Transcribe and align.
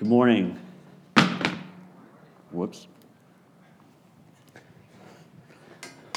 Good 0.00 0.08
morning. 0.08 0.58
Whoops. 2.52 2.86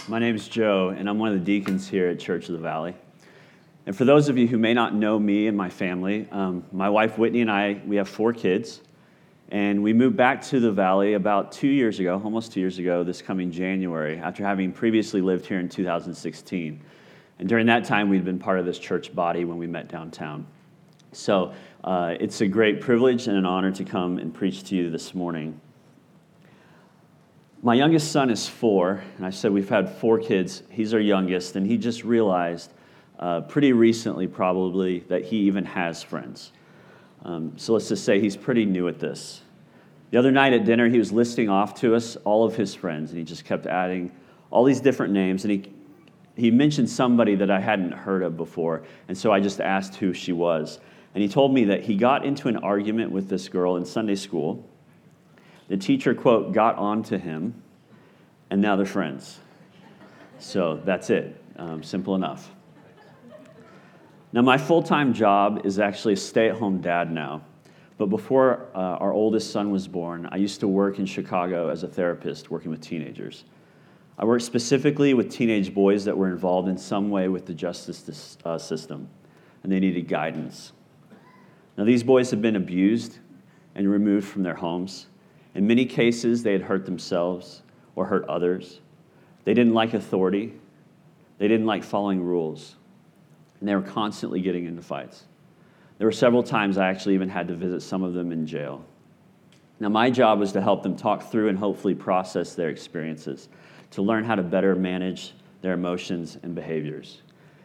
My 0.07 0.19
name 0.19 0.35
is 0.35 0.47
Joe, 0.47 0.95
and 0.97 1.09
I'm 1.09 1.19
one 1.19 1.33
of 1.33 1.37
the 1.37 1.43
deacons 1.43 1.89
here 1.89 2.07
at 2.07 2.17
Church 2.17 2.47
of 2.47 2.53
the 2.53 2.61
Valley. 2.61 2.95
And 3.85 3.93
for 3.93 4.05
those 4.05 4.29
of 4.29 4.37
you 4.37 4.47
who 4.47 4.57
may 4.57 4.73
not 4.73 4.95
know 4.95 5.19
me 5.19 5.47
and 5.47 5.57
my 5.57 5.69
family, 5.69 6.29
um, 6.31 6.63
my 6.71 6.89
wife 6.89 7.17
Whitney 7.17 7.41
and 7.41 7.51
I, 7.51 7.81
we 7.85 7.97
have 7.97 8.07
four 8.07 8.31
kids. 8.31 8.79
And 9.49 9.83
we 9.83 9.91
moved 9.91 10.15
back 10.15 10.41
to 10.43 10.61
the 10.61 10.71
Valley 10.71 11.15
about 11.15 11.51
two 11.51 11.67
years 11.67 11.99
ago, 11.99 12.21
almost 12.23 12.53
two 12.53 12.61
years 12.61 12.79
ago, 12.79 13.03
this 13.03 13.21
coming 13.21 13.51
January, 13.51 14.17
after 14.17 14.45
having 14.45 14.71
previously 14.71 15.19
lived 15.19 15.45
here 15.45 15.59
in 15.59 15.67
2016. 15.67 16.81
And 17.39 17.49
during 17.49 17.65
that 17.65 17.83
time, 17.83 18.07
we'd 18.07 18.23
been 18.23 18.39
part 18.39 18.59
of 18.59 18.65
this 18.65 18.79
church 18.79 19.13
body 19.13 19.43
when 19.43 19.57
we 19.57 19.67
met 19.67 19.89
downtown. 19.89 20.47
So 21.13 21.53
uh, 21.83 22.15
it's 22.19 22.41
a 22.41 22.47
great 22.47 22.81
privilege 22.81 23.27
and 23.27 23.37
an 23.37 23.45
honor 23.45 23.71
to 23.71 23.83
come 23.83 24.17
and 24.17 24.33
preach 24.33 24.63
to 24.65 24.75
you 24.75 24.89
this 24.89 25.13
morning. 25.13 25.59
My 27.61 27.75
youngest 27.75 28.11
son 28.11 28.29
is 28.29 28.47
four, 28.47 29.01
and 29.17 29.25
I 29.25 29.29
said 29.29 29.51
we've 29.51 29.69
had 29.69 29.89
four 29.89 30.19
kids. 30.19 30.63
He's 30.69 30.93
our 30.93 30.99
youngest, 30.99 31.55
and 31.55 31.65
he 31.65 31.77
just 31.77 32.03
realized 32.03 32.73
uh, 33.19 33.41
pretty 33.41 33.71
recently, 33.71 34.27
probably, 34.27 34.99
that 35.01 35.23
he 35.23 35.37
even 35.37 35.63
has 35.63 36.03
friends. 36.03 36.51
Um, 37.23 37.53
so 37.55 37.71
let's 37.71 37.87
just 37.87 38.03
say 38.03 38.19
he's 38.19 38.35
pretty 38.35 38.65
new 38.65 38.89
at 38.89 38.99
this. 38.99 39.41
The 40.11 40.17
other 40.19 40.31
night 40.31 40.51
at 40.51 40.65
dinner, 40.65 40.89
he 40.89 40.97
was 40.97 41.13
listing 41.13 41.47
off 41.47 41.73
to 41.75 41.95
us 41.95 42.17
all 42.25 42.43
of 42.43 42.55
his 42.55 42.75
friends, 42.75 43.11
and 43.11 43.17
he 43.17 43.23
just 43.23 43.45
kept 43.45 43.65
adding 43.65 44.11
all 44.51 44.65
these 44.65 44.81
different 44.81 45.13
names. 45.13 45.45
And 45.45 45.51
he, 45.51 45.71
he 46.35 46.51
mentioned 46.51 46.89
somebody 46.89 47.35
that 47.35 47.49
I 47.49 47.61
hadn't 47.61 47.93
heard 47.93 48.23
of 48.23 48.35
before, 48.35 48.83
and 49.07 49.17
so 49.17 49.31
I 49.31 49.39
just 49.39 49.61
asked 49.61 49.95
who 49.95 50.13
she 50.13 50.33
was. 50.33 50.79
And 51.13 51.21
he 51.21 51.29
told 51.29 51.53
me 51.53 51.65
that 51.65 51.83
he 51.83 51.95
got 51.95 52.25
into 52.25 52.47
an 52.47 52.57
argument 52.57 53.11
with 53.11 53.29
this 53.29 53.47
girl 53.47 53.75
in 53.75 53.85
Sunday 53.85 54.15
school. 54.15 54.67
The 55.67 55.77
teacher, 55.77 56.13
quote, 56.15 56.53
got 56.53 56.75
on 56.77 57.03
to 57.03 57.17
him, 57.17 57.61
and 58.49 58.61
now 58.61 58.75
they're 58.75 58.85
friends. 58.85 59.39
So 60.39 60.81
that's 60.83 61.09
it. 61.09 61.41
Um, 61.55 61.83
simple 61.83 62.15
enough. 62.15 62.51
Now, 64.31 64.41
my 64.41 64.57
full 64.57 64.81
time 64.81 65.13
job 65.13 65.61
is 65.63 65.77
actually 65.77 66.13
a 66.13 66.17
stay 66.17 66.49
at 66.49 66.55
home 66.55 66.81
dad 66.81 67.11
now. 67.11 67.43
But 67.99 68.07
before 68.07 68.67
uh, 68.73 68.77
our 68.77 69.13
oldest 69.13 69.51
son 69.51 69.69
was 69.69 69.87
born, 69.87 70.27
I 70.31 70.37
used 70.37 70.59
to 70.61 70.67
work 70.67 70.97
in 70.97 71.05
Chicago 71.05 71.69
as 71.69 71.83
a 71.83 71.87
therapist 71.87 72.49
working 72.49 72.71
with 72.71 72.81
teenagers. 72.81 73.45
I 74.17 74.25
worked 74.25 74.43
specifically 74.43 75.13
with 75.13 75.31
teenage 75.31 75.73
boys 75.73 76.03
that 76.05 76.17
were 76.17 76.27
involved 76.27 76.67
in 76.67 76.77
some 76.77 77.09
way 77.09 77.27
with 77.27 77.45
the 77.45 77.53
justice 77.53 78.37
uh, 78.43 78.57
system, 78.57 79.07
and 79.61 79.71
they 79.71 79.79
needed 79.79 80.07
guidance. 80.07 80.73
Now, 81.77 81.83
these 81.83 82.03
boys 82.03 82.29
had 82.29 82.41
been 82.41 82.55
abused 82.55 83.19
and 83.75 83.89
removed 83.89 84.27
from 84.27 84.43
their 84.43 84.55
homes. 84.55 85.07
In 85.55 85.65
many 85.65 85.85
cases, 85.85 86.43
they 86.43 86.51
had 86.51 86.61
hurt 86.61 86.85
themselves 86.85 87.63
or 87.95 88.05
hurt 88.05 88.25
others. 88.25 88.81
They 89.43 89.53
didn't 89.53 89.73
like 89.73 89.93
authority, 89.93 90.53
they 91.37 91.47
didn't 91.47 91.65
like 91.65 91.83
following 91.83 92.21
rules 92.23 92.75
and 93.63 93.69
they 93.69 93.75
were 93.75 93.81
constantly 93.81 94.41
getting 94.41 94.65
into 94.65 94.81
fights. 94.81 95.23
There 95.97 96.05
were 96.05 96.11
several 96.11 96.43
times 96.43 96.77
I 96.77 96.89
actually 96.89 97.13
even 97.13 97.29
had 97.29 97.47
to 97.47 97.55
visit 97.55 97.81
some 97.81 98.03
of 98.03 98.13
them 98.13 98.33
in 98.33 98.45
jail. 98.45 98.83
Now, 99.79 99.87
my 99.87 100.09
job 100.09 100.39
was 100.39 100.51
to 100.51 100.61
help 100.61 100.83
them 100.83 100.97
talk 100.97 101.31
through 101.31 101.47
and 101.47 101.57
hopefully 101.57 101.95
process 101.95 102.55
their 102.55 102.67
experiences, 102.67 103.47
to 103.91 104.01
learn 104.01 104.25
how 104.25 104.35
to 104.35 104.43
better 104.43 104.75
manage 104.75 105.31
their 105.61 105.71
emotions 105.71 106.37
and 106.43 106.53
behaviors. 106.53 107.21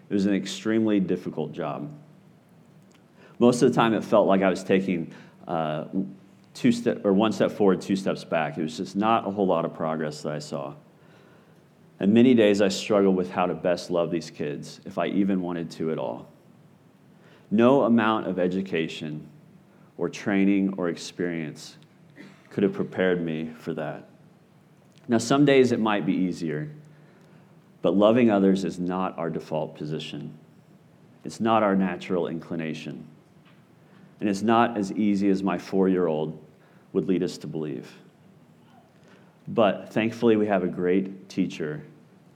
It 0.09 0.15
was 0.15 0.27
an 0.27 0.35
extremely 0.35 1.01
difficult 1.01 1.51
job. 1.51 1.91
Most 3.39 3.63
of 3.63 3.71
the 3.71 3.75
time, 3.75 3.95
it 3.95 4.05
felt 4.05 4.27
like 4.27 4.43
I 4.43 4.51
was 4.51 4.65
taking 4.65 5.13
uh, 5.47 5.85
two 6.55 6.73
step 6.73 7.05
or 7.05 7.13
one 7.13 7.33
step 7.33 7.53
forward, 7.53 7.81
two 7.81 7.97
steps 7.97 8.25
back. 8.25 8.59
It 8.59 8.63
was 8.63 8.77
just 8.77 8.97
not 8.97 9.27
a 9.27 9.31
whole 9.31 9.47
lot 9.47 9.65
of 9.65 9.75
progress 9.75 10.23
that 10.23 10.33
I 10.33 10.39
saw. 10.39 10.75
And 12.01 12.13
many 12.13 12.35
days 12.35 12.61
I 12.61 12.69
struggled 12.69 13.17
with 13.17 13.31
how 13.31 13.47
to 13.47 13.55
best 13.55 13.91
love 13.91 14.11
these 14.11 14.31
kids, 14.31 14.81
if 14.85 14.99
I 14.99 15.07
even 15.07 15.41
wanted 15.41 15.71
to 15.73 15.91
at 15.91 15.99
all. 15.99 16.29
No 17.51 17.83
amount 17.83 18.27
of 18.27 18.39
education 18.39 19.27
or 19.97 20.09
training 20.09 20.75
or 20.77 20.89
experience 20.89 21.77
could 22.51 22.63
have 22.63 22.73
prepared 22.73 23.25
me 23.25 23.51
for 23.59 23.75
that. 23.75 24.09
Now, 25.09 25.19
some 25.19 25.45
days 25.45 25.73
it 25.73 25.81
might 25.81 26.05
be 26.05 26.13
easier, 26.13 26.71
but 27.83 27.97
loving 27.97 28.31
others 28.31 28.65
is 28.65 28.79
not 28.79 29.17
our 29.19 29.31
default 29.31 29.77
position. 29.77 30.37
It's 31.25 31.41
not 31.41 31.63
our 31.63 31.75
natural 31.75 32.29
inclination. 32.29 33.07
And 34.21 34.29
it's 34.29 34.43
not 34.43 34.77
as 34.77 34.93
easy 34.93 35.29
as 35.29 35.43
my 35.43 35.59
four 35.59 35.89
year 35.89 36.07
old 36.07 36.43
would 36.93 37.07
lead 37.07 37.23
us 37.23 37.39
to 37.39 37.47
believe. 37.47 37.91
But 39.47 39.93
thankfully, 39.93 40.37
we 40.37 40.47
have 40.47 40.63
a 40.63 40.69
great 40.69 41.29
teacher 41.29 41.83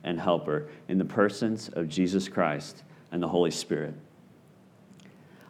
and 0.03 0.19
helper 0.19 0.67
in 0.87 0.97
the 0.97 1.05
persons 1.05 1.69
of 1.69 1.87
Jesus 1.87 2.27
Christ 2.27 2.83
and 3.11 3.21
the 3.21 3.27
Holy 3.27 3.51
Spirit. 3.51 3.93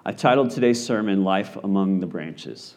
I 0.06 0.12
titled 0.12 0.52
today's 0.52 0.84
sermon 0.84 1.24
Life 1.24 1.56
Among 1.64 2.00
the 2.00 2.06
Branches. 2.06 2.76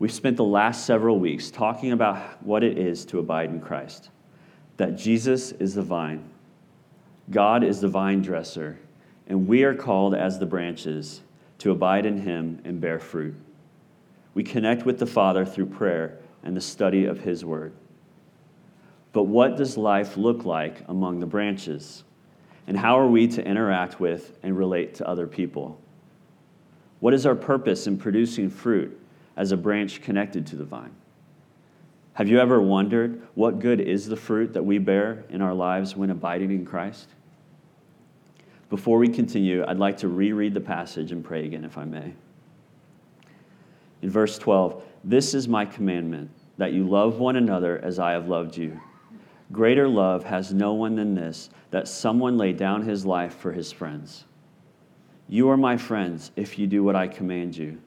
We've 0.00 0.12
spent 0.12 0.36
the 0.36 0.44
last 0.44 0.84
several 0.84 1.20
weeks 1.20 1.50
talking 1.50 1.92
about 1.92 2.42
what 2.44 2.64
it 2.64 2.76
is 2.76 3.04
to 3.06 3.20
abide 3.20 3.50
in 3.50 3.60
Christ, 3.60 4.10
that 4.76 4.96
Jesus 4.96 5.52
is 5.52 5.74
the 5.74 5.82
vine, 5.82 6.28
God 7.30 7.62
is 7.62 7.80
the 7.80 7.88
vine 7.88 8.20
dresser, 8.20 8.78
and 9.28 9.46
we 9.46 9.62
are 9.62 9.74
called 9.74 10.14
as 10.14 10.38
the 10.38 10.46
branches 10.46 11.22
to 11.58 11.70
abide 11.70 12.06
in 12.06 12.18
Him 12.18 12.60
and 12.64 12.80
bear 12.80 12.98
fruit. 12.98 13.34
We 14.34 14.42
connect 14.42 14.84
with 14.84 14.98
the 14.98 15.06
Father 15.06 15.44
through 15.44 15.66
prayer 15.66 16.18
and 16.42 16.56
the 16.56 16.60
study 16.60 17.04
of 17.04 17.20
His 17.20 17.44
Word. 17.44 17.72
But 19.12 19.24
what 19.24 19.56
does 19.56 19.76
life 19.76 20.16
look 20.16 20.44
like 20.44 20.82
among 20.88 21.20
the 21.20 21.26
branches? 21.26 22.02
And 22.66 22.76
how 22.76 22.98
are 22.98 23.06
we 23.06 23.28
to 23.28 23.46
interact 23.46 24.00
with 24.00 24.38
and 24.42 24.58
relate 24.58 24.94
to 24.94 25.08
other 25.08 25.26
people? 25.26 25.80
What 27.00 27.14
is 27.14 27.26
our 27.26 27.34
purpose 27.34 27.86
in 27.86 27.98
producing 27.98 28.50
fruit 28.50 28.98
as 29.36 29.52
a 29.52 29.56
branch 29.56 30.02
connected 30.02 30.46
to 30.48 30.56
the 30.56 30.64
vine? 30.64 30.94
Have 32.14 32.28
you 32.28 32.38
ever 32.38 32.60
wondered 32.60 33.22
what 33.34 33.58
good 33.58 33.80
is 33.80 34.06
the 34.06 34.16
fruit 34.16 34.52
that 34.54 34.64
we 34.64 34.78
bear 34.78 35.24
in 35.28 35.42
our 35.42 35.54
lives 35.54 35.96
when 35.96 36.10
abiding 36.10 36.50
in 36.50 36.64
Christ? 36.64 37.08
Before 38.74 38.98
we 38.98 39.06
continue, 39.06 39.64
I'd 39.64 39.78
like 39.78 39.98
to 39.98 40.08
reread 40.08 40.52
the 40.52 40.60
passage 40.60 41.12
and 41.12 41.22
pray 41.24 41.44
again, 41.44 41.64
if 41.64 41.78
I 41.78 41.84
may. 41.84 42.12
In 44.02 44.10
verse 44.10 44.36
12, 44.36 44.82
this 45.04 45.32
is 45.32 45.46
my 45.46 45.64
commandment 45.64 46.28
that 46.58 46.72
you 46.72 46.82
love 46.82 47.20
one 47.20 47.36
another 47.36 47.78
as 47.84 48.00
I 48.00 48.10
have 48.10 48.26
loved 48.26 48.56
you. 48.56 48.80
Greater 49.52 49.86
love 49.86 50.24
has 50.24 50.52
no 50.52 50.72
one 50.72 50.96
than 50.96 51.14
this, 51.14 51.50
that 51.70 51.86
someone 51.86 52.36
lay 52.36 52.52
down 52.52 52.82
his 52.82 53.06
life 53.06 53.36
for 53.36 53.52
his 53.52 53.70
friends. 53.70 54.24
You 55.28 55.50
are 55.50 55.56
my 55.56 55.76
friends 55.76 56.32
if 56.34 56.58
you 56.58 56.66
do 56.66 56.82
what 56.82 56.96
I 56.96 57.06
command 57.06 57.56
you. 57.56 57.80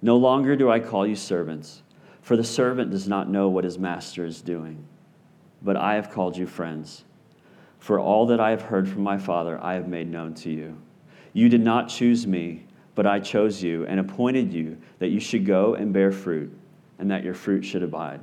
No 0.00 0.16
longer 0.16 0.56
do 0.56 0.70
I 0.70 0.80
call 0.80 1.06
you 1.06 1.16
servants, 1.16 1.82
for 2.22 2.38
the 2.38 2.44
servant 2.44 2.90
does 2.90 3.06
not 3.06 3.28
know 3.28 3.50
what 3.50 3.64
his 3.64 3.78
master 3.78 4.24
is 4.24 4.40
doing. 4.40 4.86
But 5.60 5.76
I 5.76 5.96
have 5.96 6.10
called 6.10 6.34
you 6.34 6.46
friends. 6.46 7.04
For 7.84 8.00
all 8.00 8.24
that 8.28 8.40
I 8.40 8.48
have 8.48 8.62
heard 8.62 8.88
from 8.88 9.02
my 9.02 9.18
Father, 9.18 9.62
I 9.62 9.74
have 9.74 9.88
made 9.88 10.10
known 10.10 10.32
to 10.36 10.50
you. 10.50 10.80
You 11.34 11.50
did 11.50 11.60
not 11.60 11.90
choose 11.90 12.26
me, 12.26 12.64
but 12.94 13.06
I 13.06 13.20
chose 13.20 13.62
you 13.62 13.84
and 13.84 14.00
appointed 14.00 14.54
you 14.54 14.78
that 15.00 15.08
you 15.08 15.20
should 15.20 15.44
go 15.44 15.74
and 15.74 15.92
bear 15.92 16.10
fruit, 16.10 16.56
and 16.98 17.10
that 17.10 17.24
your 17.24 17.34
fruit 17.34 17.62
should 17.62 17.82
abide 17.82 18.20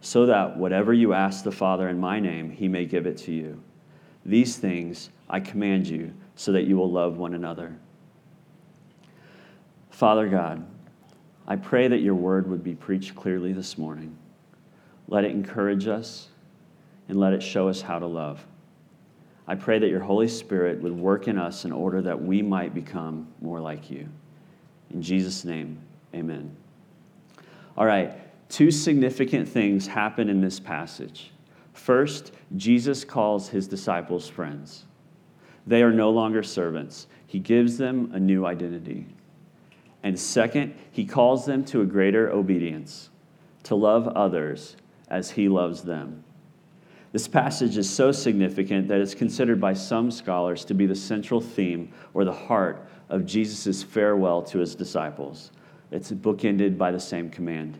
so 0.00 0.26
that 0.26 0.56
whatever 0.56 0.92
you 0.92 1.12
ask 1.12 1.44
the 1.44 1.52
Father 1.52 1.88
in 1.88 2.00
my 2.00 2.18
name, 2.18 2.50
he 2.50 2.66
may 2.66 2.84
give 2.84 3.06
it 3.06 3.16
to 3.18 3.32
you. 3.32 3.62
These 4.24 4.56
things 4.56 5.10
I 5.30 5.38
command 5.38 5.86
you, 5.86 6.12
so 6.34 6.50
that 6.50 6.64
you 6.64 6.76
will 6.76 6.90
love 6.90 7.16
one 7.16 7.34
another. 7.34 7.76
Father 9.90 10.28
God, 10.28 10.66
I 11.46 11.54
pray 11.54 11.86
that 11.88 12.00
your 12.00 12.14
word 12.14 12.48
would 12.48 12.64
be 12.64 12.74
preached 12.74 13.14
clearly 13.14 13.52
this 13.52 13.78
morning. 13.78 14.16
Let 15.08 15.24
it 15.24 15.30
encourage 15.30 15.86
us 15.86 16.28
and 17.08 17.18
let 17.18 17.32
it 17.32 17.42
show 17.42 17.68
us 17.68 17.80
how 17.80 17.98
to 17.98 18.06
love. 18.06 18.44
I 19.48 19.54
pray 19.54 19.78
that 19.78 19.88
your 19.88 20.00
Holy 20.00 20.28
Spirit 20.28 20.82
would 20.82 20.92
work 20.92 21.26
in 21.26 21.38
us 21.38 21.64
in 21.64 21.72
order 21.72 22.02
that 22.02 22.22
we 22.22 22.42
might 22.42 22.74
become 22.74 23.26
more 23.40 23.60
like 23.60 23.90
you. 23.90 24.06
In 24.92 25.00
Jesus' 25.00 25.42
name, 25.42 25.78
amen. 26.14 26.54
All 27.76 27.86
right. 27.86 28.12
Two 28.50 28.70
significant 28.70 29.48
things 29.48 29.86
happen 29.86 30.28
in 30.28 30.42
this 30.42 30.60
passage. 30.60 31.32
First, 31.72 32.32
Jesus 32.56 33.04
calls 33.04 33.48
his 33.48 33.66
disciples 33.66 34.28
friends. 34.28 34.84
They 35.66 35.82
are 35.82 35.92
no 35.92 36.10
longer 36.10 36.42
servants, 36.42 37.06
he 37.26 37.38
gives 37.38 37.76
them 37.78 38.10
a 38.14 38.20
new 38.20 38.46
identity. 38.46 39.06
And 40.02 40.18
second, 40.18 40.74
he 40.90 41.04
calls 41.04 41.44
them 41.44 41.64
to 41.66 41.82
a 41.82 41.86
greater 41.86 42.30
obedience, 42.30 43.10
to 43.64 43.74
love 43.74 44.08
others 44.08 44.76
as 45.08 45.30
he 45.32 45.48
loves 45.48 45.82
them. 45.82 46.24
This 47.12 47.26
passage 47.26 47.76
is 47.78 47.88
so 47.88 48.12
significant 48.12 48.88
that 48.88 49.00
it's 49.00 49.14
considered 49.14 49.60
by 49.60 49.72
some 49.72 50.10
scholars 50.10 50.64
to 50.66 50.74
be 50.74 50.86
the 50.86 50.94
central 50.94 51.40
theme 51.40 51.92
or 52.12 52.24
the 52.24 52.32
heart 52.32 52.86
of 53.08 53.24
Jesus' 53.24 53.82
farewell 53.82 54.42
to 54.42 54.58
his 54.58 54.74
disciples 54.74 55.50
it's 55.90 56.12
bookended 56.12 56.76
by 56.76 56.90
the 56.90 57.00
same 57.00 57.30
command. 57.30 57.78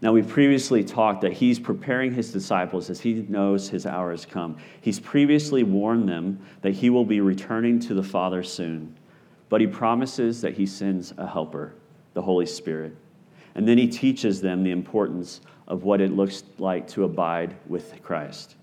Now, 0.00 0.12
we 0.12 0.22
previously 0.22 0.82
talked 0.82 1.20
that 1.20 1.32
he's 1.32 1.60
preparing 1.60 2.12
his 2.12 2.32
disciples 2.32 2.90
as 2.90 3.00
he 3.00 3.24
knows 3.28 3.68
his 3.68 3.86
hour 3.86 4.10
has 4.10 4.26
come. 4.26 4.56
He's 4.80 4.98
previously 4.98 5.62
warned 5.62 6.08
them 6.08 6.44
that 6.62 6.72
he 6.72 6.90
will 6.90 7.04
be 7.04 7.20
returning 7.20 7.78
to 7.80 7.94
the 7.94 8.02
Father 8.02 8.42
soon, 8.42 8.96
but 9.48 9.60
he 9.60 9.68
promises 9.68 10.40
that 10.40 10.54
he 10.54 10.66
sends 10.66 11.14
a 11.16 11.26
helper, 11.26 11.74
the 12.14 12.22
Holy 12.22 12.46
Spirit. 12.46 12.96
And 13.54 13.68
then 13.68 13.78
he 13.78 13.86
teaches 13.86 14.40
them 14.40 14.64
the 14.64 14.72
importance 14.72 15.40
of 15.68 15.84
what 15.84 16.00
it 16.00 16.12
looks 16.12 16.44
like 16.58 16.88
to 16.88 17.04
abide 17.04 17.54
with 17.66 18.02
Christ. 18.02 18.56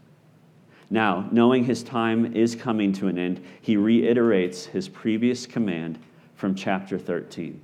Now, 0.89 1.27
knowing 1.31 1.65
his 1.65 1.83
time 1.83 2.35
is 2.35 2.55
coming 2.55 2.93
to 2.93 3.07
an 3.07 3.17
end, 3.17 3.43
he 3.61 3.77
reiterates 3.77 4.65
his 4.65 4.89
previous 4.89 5.45
command 5.45 5.99
from 6.35 6.55
chapter 6.55 6.97
13 6.97 7.61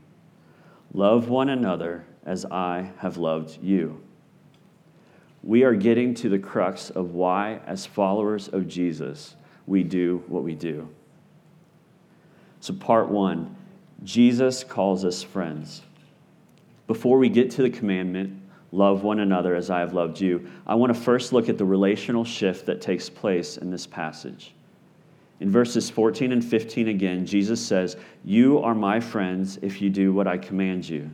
Love 0.93 1.29
one 1.29 1.49
another 1.49 2.05
as 2.25 2.45
I 2.45 2.91
have 2.99 3.17
loved 3.17 3.61
you. 3.61 4.01
We 5.43 5.63
are 5.63 5.75
getting 5.75 6.13
to 6.15 6.29
the 6.29 6.39
crux 6.39 6.89
of 6.89 7.13
why, 7.13 7.59
as 7.65 7.85
followers 7.85 8.47
of 8.47 8.67
Jesus, 8.67 9.35
we 9.67 9.83
do 9.83 10.23
what 10.27 10.43
we 10.43 10.55
do. 10.55 10.89
So, 12.61 12.73
part 12.73 13.09
one 13.09 13.55
Jesus 14.03 14.63
calls 14.63 15.05
us 15.05 15.23
friends. 15.23 15.81
Before 16.87 17.17
we 17.17 17.29
get 17.29 17.51
to 17.51 17.63
the 17.63 17.69
commandment, 17.69 18.41
love 18.75 19.03
one 19.03 19.19
another 19.19 19.55
as 19.55 19.69
I 19.69 19.79
have 19.79 19.93
loved 19.93 20.19
you, 20.19 20.47
I 20.67 20.75
want 20.75 20.93
to 20.93 20.99
first 20.99 21.33
look 21.33 21.49
at 21.49 21.57
the 21.57 21.65
relational 21.65 22.25
shift 22.25 22.65
that 22.65 22.81
takes 22.81 23.09
place 23.09 23.57
in 23.57 23.71
this 23.71 23.87
passage. 23.87 24.53
In 25.39 25.49
verses 25.49 25.89
14 25.89 26.31
and 26.31 26.43
15 26.43 26.87
again, 26.89 27.25
Jesus 27.25 27.65
says, 27.65 27.97
You 28.23 28.59
are 28.59 28.75
my 28.75 28.99
friends 28.99 29.57
if 29.61 29.81
you 29.81 29.89
do 29.89 30.13
what 30.13 30.27
I 30.27 30.37
command 30.37 30.87
you. 30.87 31.09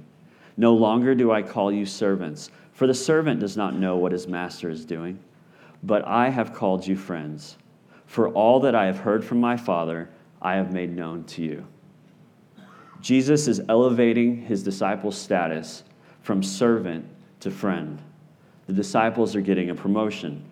No 0.57 0.73
longer 0.73 1.15
do 1.15 1.31
I 1.31 1.41
call 1.41 1.71
you 1.71 1.85
servants, 1.85 2.51
for 2.73 2.87
the 2.87 2.93
servant 2.93 3.39
does 3.39 3.57
not 3.57 3.75
know 3.75 3.97
what 3.97 4.11
his 4.11 4.27
master 4.27 4.69
is 4.69 4.85
doing, 4.85 5.19
but 5.83 6.05
I 6.05 6.29
have 6.29 6.53
called 6.53 6.85
you 6.85 6.95
friends. 6.95 7.57
For 8.05 8.29
all 8.29 8.59
that 8.61 8.75
I 8.75 8.85
have 8.85 8.99
heard 8.99 9.23
from 9.23 9.39
my 9.39 9.55
Father, 9.57 10.09
I 10.41 10.55
have 10.55 10.73
made 10.73 10.95
known 10.95 11.23
to 11.25 11.41
you. 11.41 11.65
Jesus 13.01 13.47
is 13.47 13.61
elevating 13.69 14.37
his 14.37 14.61
disciples' 14.63 15.17
status 15.17 15.83
from 16.21 16.43
servant 16.43 17.05
to 17.41 17.51
friend. 17.51 18.01
The 18.67 18.73
disciples 18.73 19.35
are 19.35 19.41
getting 19.41 19.69
a 19.69 19.75
promotion. 19.75 20.43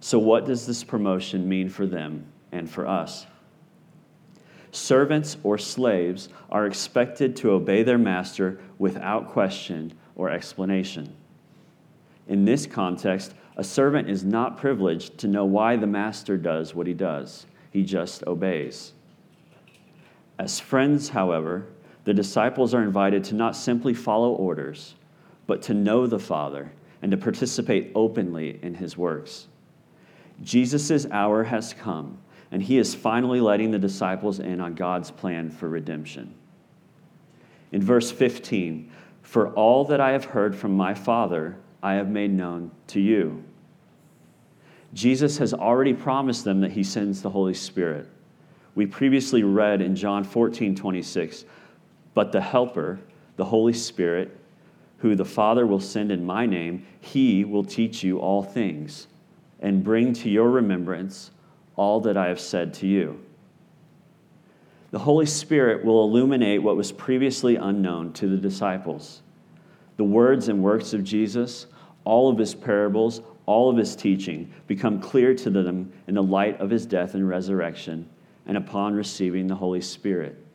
So, 0.00 0.18
what 0.18 0.44
does 0.44 0.66
this 0.66 0.84
promotion 0.84 1.48
mean 1.48 1.68
for 1.68 1.86
them 1.86 2.26
and 2.52 2.70
for 2.70 2.86
us? 2.86 3.26
Servants 4.70 5.36
or 5.42 5.58
slaves 5.58 6.28
are 6.50 6.66
expected 6.66 7.34
to 7.36 7.50
obey 7.52 7.82
their 7.82 7.98
master 7.98 8.60
without 8.78 9.28
question 9.28 9.92
or 10.14 10.30
explanation. 10.30 11.14
In 12.28 12.44
this 12.44 12.66
context, 12.66 13.34
a 13.56 13.64
servant 13.64 14.10
is 14.10 14.22
not 14.22 14.58
privileged 14.58 15.16
to 15.18 15.28
know 15.28 15.44
why 15.44 15.76
the 15.76 15.86
master 15.86 16.36
does 16.36 16.74
what 16.74 16.86
he 16.86 16.92
does, 16.92 17.46
he 17.70 17.82
just 17.82 18.22
obeys. 18.26 18.92
As 20.38 20.60
friends, 20.60 21.08
however, 21.08 21.66
the 22.04 22.12
disciples 22.12 22.74
are 22.74 22.82
invited 22.82 23.24
to 23.24 23.34
not 23.34 23.56
simply 23.56 23.94
follow 23.94 24.32
orders, 24.32 24.94
but 25.46 25.62
to 25.62 25.74
know 25.74 26.06
the 26.06 26.18
Father 26.18 26.72
and 27.02 27.10
to 27.10 27.16
participate 27.16 27.92
openly 27.94 28.58
in 28.62 28.74
his 28.74 28.96
works. 28.96 29.48
Jesus' 30.42 31.06
hour 31.10 31.44
has 31.44 31.72
come 31.72 32.18
and 32.50 32.62
he 32.62 32.78
is 32.78 32.94
finally 32.94 33.40
letting 33.40 33.70
the 33.70 33.78
disciples 33.78 34.38
in 34.38 34.60
on 34.60 34.74
God's 34.74 35.10
plan 35.10 35.50
for 35.50 35.68
redemption. 35.68 36.34
In 37.72 37.82
verse 37.82 38.10
15, 38.10 38.90
for 39.22 39.50
all 39.54 39.84
that 39.86 40.00
I 40.00 40.12
have 40.12 40.26
heard 40.26 40.54
from 40.54 40.76
my 40.76 40.94
Father, 40.94 41.56
I 41.82 41.94
have 41.94 42.08
made 42.08 42.32
known 42.32 42.70
to 42.88 43.00
you. 43.00 43.42
Jesus 44.94 45.38
has 45.38 45.52
already 45.52 45.92
promised 45.92 46.44
them 46.44 46.60
that 46.60 46.72
he 46.72 46.84
sends 46.84 47.20
the 47.20 47.30
Holy 47.30 47.54
Spirit. 47.54 48.08
We 48.74 48.86
previously 48.86 49.42
read 49.42 49.82
in 49.82 49.96
John 49.96 50.22
14, 50.22 50.74
26, 50.74 51.44
but 52.14 52.30
the 52.30 52.40
Helper, 52.40 53.00
the 53.36 53.44
Holy 53.44 53.72
Spirit, 53.72 54.36
who 54.98 55.14
the 55.14 55.24
Father 55.24 55.66
will 55.66 55.80
send 55.80 56.10
in 56.10 56.24
my 56.24 56.46
name, 56.46 56.86
he 57.00 57.44
will 57.44 57.64
teach 57.64 58.02
you 58.02 58.18
all 58.18 58.42
things 58.42 59.06
and 59.60 59.84
bring 59.84 60.12
to 60.12 60.30
your 60.30 60.50
remembrance 60.50 61.30
all 61.76 62.00
that 62.00 62.16
I 62.16 62.28
have 62.28 62.40
said 62.40 62.72
to 62.74 62.86
you. 62.86 63.20
The 64.90 64.98
Holy 65.00 65.26
Spirit 65.26 65.84
will 65.84 66.04
illuminate 66.04 66.62
what 66.62 66.76
was 66.76 66.92
previously 66.92 67.56
unknown 67.56 68.12
to 68.14 68.28
the 68.28 68.36
disciples. 68.36 69.22
The 69.96 70.04
words 70.04 70.48
and 70.48 70.62
works 70.62 70.92
of 70.92 71.04
Jesus, 71.04 71.66
all 72.04 72.30
of 72.30 72.38
his 72.38 72.54
parables, 72.54 73.20
all 73.46 73.68
of 73.68 73.76
his 73.76 73.96
teaching 73.96 74.52
become 74.66 75.00
clear 75.00 75.34
to 75.34 75.50
them 75.50 75.92
in 76.06 76.14
the 76.14 76.22
light 76.22 76.60
of 76.60 76.70
his 76.70 76.86
death 76.86 77.14
and 77.14 77.28
resurrection 77.28 78.08
and 78.46 78.56
upon 78.56 78.94
receiving 78.94 79.46
the 79.46 79.54
Holy 79.54 79.80
Spirit. 79.80 80.45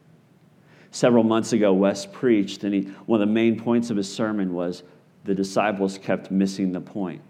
Several 0.91 1.23
months 1.23 1.53
ago, 1.53 1.73
Wes 1.73 2.05
preached, 2.05 2.65
and 2.65 2.73
he, 2.73 2.81
one 3.05 3.21
of 3.21 3.27
the 3.27 3.33
main 3.33 3.59
points 3.59 3.89
of 3.89 3.97
his 3.97 4.13
sermon 4.13 4.53
was 4.53 4.83
the 5.23 5.33
disciples 5.33 5.97
kept 5.97 6.31
missing 6.31 6.71
the 6.71 6.81
point. 6.81 7.21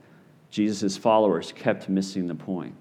Jesus' 0.50 0.98
followers 0.98 1.52
kept 1.52 1.88
missing 1.88 2.28
the 2.28 2.36
point. 2.36 2.76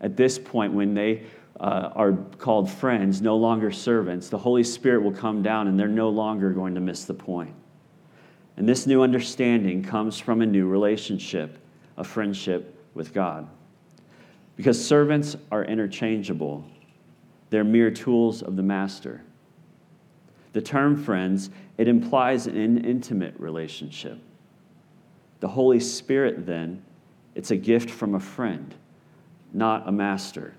At 0.00 0.16
this 0.16 0.38
point, 0.38 0.72
when 0.72 0.94
they 0.94 1.24
uh, 1.60 1.90
are 1.94 2.12
called 2.38 2.70
friends, 2.70 3.20
no 3.20 3.36
longer 3.36 3.70
servants, 3.70 4.28
the 4.28 4.38
Holy 4.38 4.64
Spirit 4.64 5.02
will 5.02 5.12
come 5.12 5.42
down 5.42 5.68
and 5.68 5.78
they're 5.78 5.88
no 5.88 6.08
longer 6.08 6.50
going 6.50 6.74
to 6.74 6.80
miss 6.80 7.04
the 7.04 7.14
point. 7.14 7.54
And 8.56 8.68
this 8.68 8.86
new 8.86 9.02
understanding 9.02 9.82
comes 9.82 10.18
from 10.18 10.42
a 10.42 10.46
new 10.46 10.66
relationship, 10.66 11.58
a 11.96 12.04
friendship 12.04 12.78
with 12.94 13.12
God. 13.12 13.48
Because 14.56 14.82
servants 14.82 15.36
are 15.50 15.64
interchangeable, 15.64 16.64
they're 17.50 17.64
mere 17.64 17.90
tools 17.90 18.42
of 18.42 18.56
the 18.56 18.62
master. 18.62 19.22
The 20.52 20.62
term 20.62 20.96
friends, 21.02 21.50
it 21.78 21.88
implies 21.88 22.46
an 22.46 22.84
intimate 22.84 23.34
relationship. 23.38 24.18
The 25.40 25.48
Holy 25.48 25.80
Spirit, 25.80 26.46
then, 26.46 26.82
it's 27.34 27.50
a 27.50 27.56
gift 27.56 27.90
from 27.90 28.14
a 28.14 28.20
friend 28.20 28.74
not 29.52 29.88
a 29.88 29.92
master. 29.92 30.54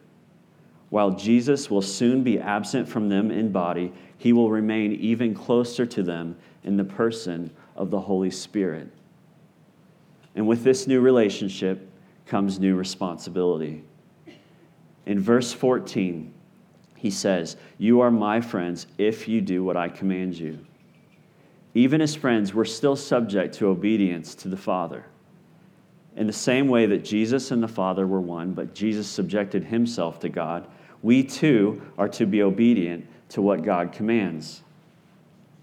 While 0.90 1.12
Jesus 1.12 1.70
will 1.70 1.82
soon 1.82 2.24
be 2.24 2.40
absent 2.40 2.88
from 2.88 3.10
them 3.10 3.32
in 3.32 3.52
body, 3.52 3.92
he 4.18 4.32
will 4.32 4.52
remain 4.52 4.94
even 4.94 5.34
closer 5.34 5.86
to 5.86 6.04
them 6.04 6.38
in 6.64 6.78
the 6.78 6.84
person 6.84 7.50
of 7.76 7.90
the 7.90 8.00
Holy 8.00 8.30
Spirit. 8.30 8.88
And 10.36 10.48
with 10.48 10.64
this 10.64 10.88
new 10.88 11.02
relationship 11.02 11.90
comes 12.28 12.60
new 12.60 12.76
responsibility. 12.76 13.84
In 15.06 15.20
verse 15.20 15.52
14, 15.52 16.33
he 17.04 17.12
says, 17.12 17.58
You 17.78 18.00
are 18.00 18.10
my 18.10 18.40
friends 18.40 18.88
if 18.98 19.28
you 19.28 19.42
do 19.42 19.62
what 19.62 19.76
I 19.76 19.90
command 19.90 20.40
you. 20.40 20.58
Even 21.74 22.00
as 22.00 22.16
friends, 22.16 22.54
we're 22.54 22.64
still 22.64 22.96
subject 22.96 23.56
to 23.56 23.68
obedience 23.68 24.34
to 24.36 24.48
the 24.48 24.56
Father. 24.56 25.04
In 26.16 26.28
the 26.28 26.32
same 26.32 26.70
way 26.70 26.86
that 26.86 27.04
Jesus 27.04 27.52
and 27.52 27.62
the 27.62 27.68
Father 27.68 28.08
were 28.08 28.22
one, 28.22 28.54
but 28.54 28.74
Jesus 28.74 29.06
subjected 29.06 29.66
himself 29.66 30.22
to 30.22 30.30
God, 30.30 30.66
we 31.02 31.24
too 31.24 31.82
are 31.98 32.08
to 32.08 32.26
be 32.26 32.42
obedient 32.42 33.06
to 33.32 33.42
what 33.42 33.64
God 33.64 33.92
commands. 33.92 34.62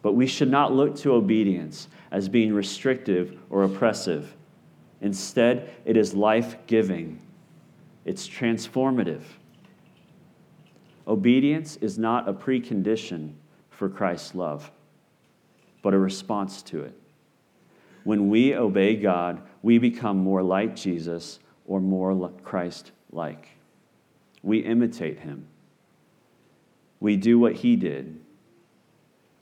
But 0.02 0.12
we 0.12 0.26
should 0.26 0.50
not 0.50 0.74
look 0.74 0.94
to 0.96 1.14
obedience 1.14 1.88
as 2.10 2.28
being 2.28 2.52
restrictive 2.52 3.38
or 3.48 3.62
oppressive. 3.62 4.34
Instead, 5.00 5.70
it 5.86 5.96
is 5.96 6.12
life 6.12 6.58
giving, 6.66 7.18
it's 8.04 8.28
transformative. 8.28 9.22
Obedience 11.06 11.76
is 11.76 11.98
not 11.98 12.28
a 12.28 12.32
precondition 12.32 13.32
for 13.70 13.88
Christ's 13.88 14.34
love, 14.34 14.70
but 15.82 15.94
a 15.94 15.98
response 15.98 16.62
to 16.62 16.82
it. 16.82 16.94
When 18.04 18.28
we 18.28 18.54
obey 18.54 18.96
God, 18.96 19.42
we 19.62 19.78
become 19.78 20.18
more 20.18 20.42
like 20.42 20.76
Jesus 20.76 21.38
or 21.66 21.80
more 21.80 22.30
Christ 22.42 22.92
like. 23.12 23.48
We 24.42 24.58
imitate 24.60 25.20
him. 25.20 25.46
We 27.00 27.16
do 27.16 27.38
what 27.38 27.54
he 27.54 27.76
did. 27.76 28.20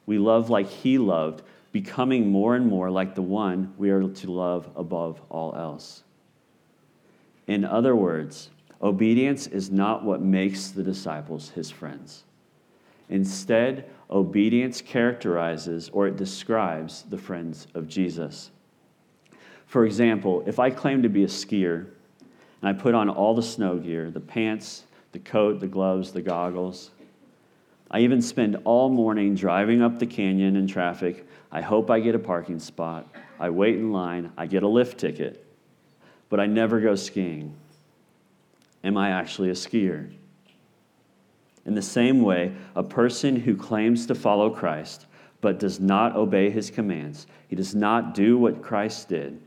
We 0.06 0.18
love 0.18 0.50
like 0.50 0.68
he 0.68 0.98
loved, 0.98 1.42
becoming 1.72 2.30
more 2.30 2.54
and 2.56 2.66
more 2.66 2.90
like 2.90 3.14
the 3.14 3.22
one 3.22 3.74
we 3.76 3.90
are 3.90 4.08
to 4.08 4.30
love 4.30 4.68
above 4.76 5.20
all 5.28 5.54
else. 5.54 6.02
In 7.46 7.64
other 7.64 7.94
words, 7.94 8.50
obedience 8.82 9.46
is 9.46 9.70
not 9.70 10.04
what 10.04 10.20
makes 10.20 10.70
the 10.70 10.82
disciples 10.82 11.50
his 11.50 11.70
friends. 11.70 12.24
Instead, 13.08 13.88
obedience 14.10 14.80
characterizes 14.80 15.88
or 15.92 16.06
it 16.06 16.16
describes 16.16 17.02
the 17.02 17.18
friends 17.18 17.66
of 17.74 17.88
Jesus. 17.88 18.50
For 19.66 19.84
example, 19.84 20.42
if 20.46 20.58
I 20.58 20.70
claim 20.70 21.02
to 21.02 21.08
be 21.08 21.24
a 21.24 21.28
skier 21.28 21.86
and 22.60 22.68
I 22.68 22.72
put 22.72 22.94
on 22.94 23.08
all 23.08 23.34
the 23.34 23.42
snow 23.42 23.78
gear 23.78 24.10
the 24.10 24.20
pants, 24.20 24.84
the 25.12 25.18
coat, 25.18 25.60
the 25.60 25.66
gloves, 25.66 26.12
the 26.12 26.22
goggles 26.22 26.90
I 27.90 28.00
even 28.00 28.20
spend 28.20 28.56
all 28.64 28.90
morning 28.90 29.34
driving 29.34 29.80
up 29.80 29.98
the 29.98 30.06
canyon 30.06 30.56
in 30.56 30.66
traffic. 30.66 31.26
I 31.50 31.62
hope 31.62 31.90
I 31.90 32.00
get 32.00 32.14
a 32.14 32.18
parking 32.18 32.58
spot. 32.58 33.08
I 33.40 33.48
wait 33.48 33.76
in 33.76 33.92
line. 33.92 34.30
I 34.36 34.46
get 34.46 34.62
a 34.62 34.68
lift 34.68 34.98
ticket. 34.98 35.44
But 36.28 36.38
I 36.38 36.46
never 36.46 36.80
go 36.80 36.94
skiing. 36.94 37.54
Am 38.84 38.96
I 38.96 39.10
actually 39.10 39.50
a 39.50 39.54
skier? 39.54 40.12
In 41.66 41.74
the 41.74 41.82
same 41.82 42.22
way, 42.22 42.54
a 42.74 42.82
person 42.82 43.36
who 43.36 43.56
claims 43.56 44.06
to 44.06 44.14
follow 44.14 44.50
Christ 44.50 45.06
but 45.40 45.58
does 45.58 45.78
not 45.78 46.16
obey 46.16 46.50
his 46.50 46.70
commands, 46.70 47.26
he 47.48 47.54
does 47.54 47.74
not 47.74 48.14
do 48.14 48.38
what 48.38 48.62
Christ 48.62 49.08
did, 49.08 49.40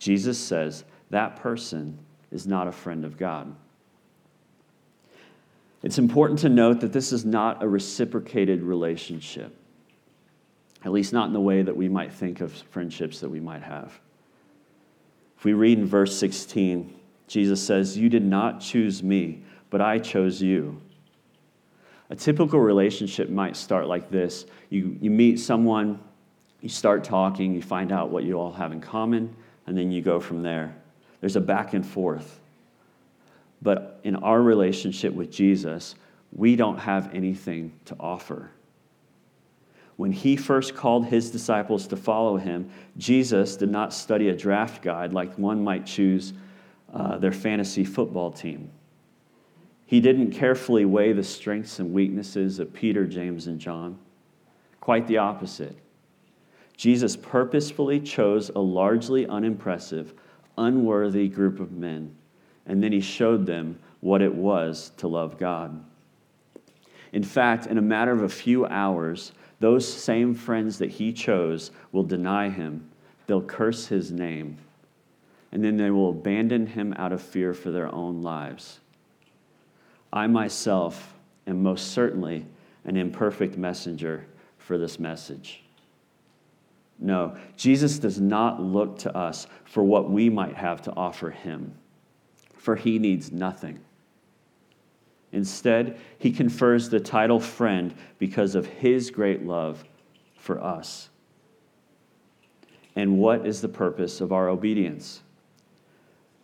Jesus 0.00 0.38
says 0.38 0.84
that 1.10 1.36
person 1.36 1.96
is 2.32 2.46
not 2.46 2.66
a 2.66 2.72
friend 2.72 3.04
of 3.04 3.16
God. 3.16 3.54
It's 5.82 5.98
important 5.98 6.40
to 6.40 6.48
note 6.48 6.80
that 6.80 6.92
this 6.92 7.12
is 7.12 7.24
not 7.24 7.62
a 7.62 7.68
reciprocated 7.68 8.62
relationship, 8.62 9.54
at 10.84 10.92
least 10.92 11.12
not 11.12 11.28
in 11.28 11.32
the 11.32 11.40
way 11.40 11.62
that 11.62 11.76
we 11.76 11.88
might 11.88 12.12
think 12.12 12.40
of 12.40 12.52
friendships 12.52 13.20
that 13.20 13.28
we 13.28 13.40
might 13.40 13.62
have. 13.62 13.98
If 15.38 15.44
we 15.44 15.52
read 15.52 15.78
in 15.78 15.86
verse 15.86 16.18
16, 16.18 16.94
Jesus 17.30 17.64
says, 17.64 17.96
You 17.96 18.08
did 18.08 18.24
not 18.24 18.60
choose 18.60 19.04
me, 19.04 19.42
but 19.70 19.80
I 19.80 19.98
chose 19.98 20.42
you. 20.42 20.82
A 22.10 22.16
typical 22.16 22.58
relationship 22.58 23.30
might 23.30 23.56
start 23.56 23.86
like 23.86 24.10
this 24.10 24.46
you, 24.68 24.98
you 25.00 25.10
meet 25.10 25.38
someone, 25.38 26.00
you 26.60 26.68
start 26.68 27.04
talking, 27.04 27.54
you 27.54 27.62
find 27.62 27.92
out 27.92 28.10
what 28.10 28.24
you 28.24 28.34
all 28.34 28.52
have 28.52 28.72
in 28.72 28.80
common, 28.80 29.34
and 29.68 29.78
then 29.78 29.92
you 29.92 30.02
go 30.02 30.18
from 30.18 30.42
there. 30.42 30.74
There's 31.20 31.36
a 31.36 31.40
back 31.40 31.72
and 31.72 31.86
forth. 31.86 32.40
But 33.62 34.00
in 34.02 34.16
our 34.16 34.42
relationship 34.42 35.14
with 35.14 35.30
Jesus, 35.30 35.94
we 36.32 36.56
don't 36.56 36.78
have 36.78 37.14
anything 37.14 37.72
to 37.84 37.96
offer. 38.00 38.50
When 39.94 40.10
he 40.10 40.34
first 40.34 40.74
called 40.74 41.06
his 41.06 41.30
disciples 41.30 41.86
to 41.88 41.96
follow 41.96 42.38
him, 42.38 42.70
Jesus 42.96 43.54
did 43.54 43.70
not 43.70 43.92
study 43.92 44.30
a 44.30 44.36
draft 44.36 44.82
guide 44.82 45.12
like 45.12 45.38
one 45.38 45.62
might 45.62 45.86
choose 45.86 46.32
uh, 46.92 47.18
their 47.18 47.32
fantasy 47.32 47.84
football 47.84 48.30
team. 48.30 48.70
He 49.86 50.00
didn't 50.00 50.32
carefully 50.32 50.84
weigh 50.84 51.12
the 51.12 51.24
strengths 51.24 51.78
and 51.78 51.92
weaknesses 51.92 52.58
of 52.58 52.72
Peter, 52.72 53.06
James, 53.06 53.46
and 53.46 53.58
John. 53.58 53.98
Quite 54.80 55.06
the 55.06 55.18
opposite. 55.18 55.76
Jesus 56.76 57.16
purposefully 57.16 58.00
chose 58.00 58.50
a 58.50 58.60
largely 58.60 59.26
unimpressive, 59.26 60.14
unworthy 60.56 61.28
group 61.28 61.60
of 61.60 61.72
men 61.72 62.14
and 62.70 62.80
then 62.80 62.92
he 62.92 63.00
showed 63.00 63.46
them 63.46 63.78
what 64.00 64.22
it 64.22 64.32
was 64.32 64.92
to 64.96 65.08
love 65.08 65.38
God. 65.38 65.84
In 67.12 67.24
fact, 67.24 67.66
in 67.66 67.78
a 67.78 67.82
matter 67.82 68.12
of 68.12 68.22
a 68.22 68.28
few 68.28 68.64
hours, 68.66 69.32
those 69.58 69.92
same 69.92 70.34
friends 70.34 70.78
that 70.78 70.90
he 70.90 71.12
chose 71.12 71.72
will 71.90 72.04
deny 72.04 72.48
him, 72.48 72.88
they'll 73.26 73.42
curse 73.42 73.88
his 73.88 74.12
name, 74.12 74.56
and 75.52 75.64
then 75.64 75.76
they 75.76 75.90
will 75.90 76.10
abandon 76.10 76.66
him 76.66 76.92
out 76.96 77.12
of 77.12 77.20
fear 77.20 77.52
for 77.52 77.70
their 77.70 77.92
own 77.94 78.22
lives. 78.22 78.80
I 80.12 80.26
myself 80.26 81.14
am 81.46 81.62
most 81.62 81.92
certainly 81.92 82.46
an 82.84 82.96
imperfect 82.96 83.56
messenger 83.56 84.26
for 84.58 84.78
this 84.78 84.98
message. 84.98 85.62
No, 86.98 87.36
Jesus 87.56 87.98
does 87.98 88.20
not 88.20 88.62
look 88.62 88.98
to 89.00 89.16
us 89.16 89.46
for 89.64 89.82
what 89.82 90.10
we 90.10 90.28
might 90.28 90.54
have 90.54 90.82
to 90.82 90.92
offer 90.94 91.30
him 91.30 91.74
for 92.60 92.76
he 92.76 92.98
needs 92.98 93.32
nothing. 93.32 93.80
Instead, 95.32 95.98
he 96.18 96.30
confers 96.30 96.90
the 96.90 97.00
title 97.00 97.40
friend 97.40 97.94
because 98.18 98.54
of 98.54 98.66
his 98.66 99.10
great 99.10 99.46
love 99.46 99.82
for 100.36 100.62
us. 100.62 101.08
And 102.94 103.18
what 103.18 103.46
is 103.46 103.62
the 103.62 103.68
purpose 103.68 104.20
of 104.20 104.30
our 104.30 104.50
obedience? 104.50 105.22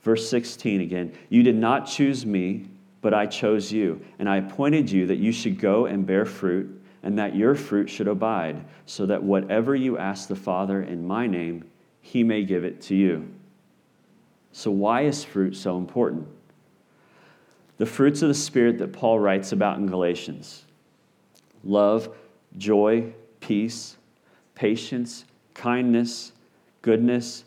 Verse 0.07 0.31
16 0.31 0.83
again 0.83 1.13
You 1.31 1.43
did 1.43 1.57
not 1.57 1.85
choose 1.85 2.25
me, 2.25 2.69
but 3.01 3.13
I 3.13 3.27
chose 3.27 3.73
you, 3.73 4.01
and 4.21 4.29
I 4.29 4.37
appointed 4.37 4.89
you 4.89 5.09
that 5.09 5.17
you 5.17 5.33
should 5.33 5.59
go 5.59 5.87
and 5.87 6.07
bear 6.07 6.25
fruit, 6.25 6.81
and 7.03 7.19
that 7.19 7.35
your 7.35 7.57
fruit 7.57 7.91
should 7.91 8.07
abide, 8.07 8.65
so 8.87 9.05
that 9.07 9.21
whatever 9.21 9.75
you 9.75 9.99
ask 9.99 10.29
the 10.29 10.37
Father 10.37 10.81
in 10.81 11.05
my 11.05 11.27
name, 11.27 11.65
he 12.03 12.23
may 12.23 12.45
give 12.45 12.63
it 12.63 12.81
to 12.83 12.95
you. 12.95 13.29
So, 14.53 14.71
why 14.71 15.01
is 15.01 15.25
fruit 15.25 15.57
so 15.57 15.77
important? 15.77 16.29
The 17.79 17.87
fruits 17.87 18.23
of 18.23 18.29
the 18.29 18.35
Spirit 18.35 18.79
that 18.79 18.93
Paul 18.93 19.19
writes 19.19 19.51
about 19.51 19.79
in 19.79 19.89
Galatians 19.89 20.67
love, 21.65 22.15
joy, 22.57 23.13
peace, 23.41 23.97
patience, 24.55 25.25
kindness, 25.55 26.31
goodness, 26.83 27.43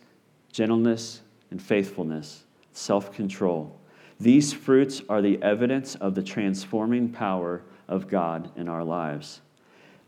gentleness, 0.51 1.21
and 1.51 1.61
faithfulness, 1.61 2.43
self 2.71 3.11
control. 3.11 3.79
These 4.19 4.53
fruits 4.53 5.01
are 5.07 5.21
the 5.21 5.41
evidence 5.41 5.95
of 5.95 6.15
the 6.15 6.23
transforming 6.23 7.09
power 7.09 7.63
of 7.87 8.07
God 8.07 8.51
in 8.57 8.67
our 8.67 8.83
lives. 8.83 9.41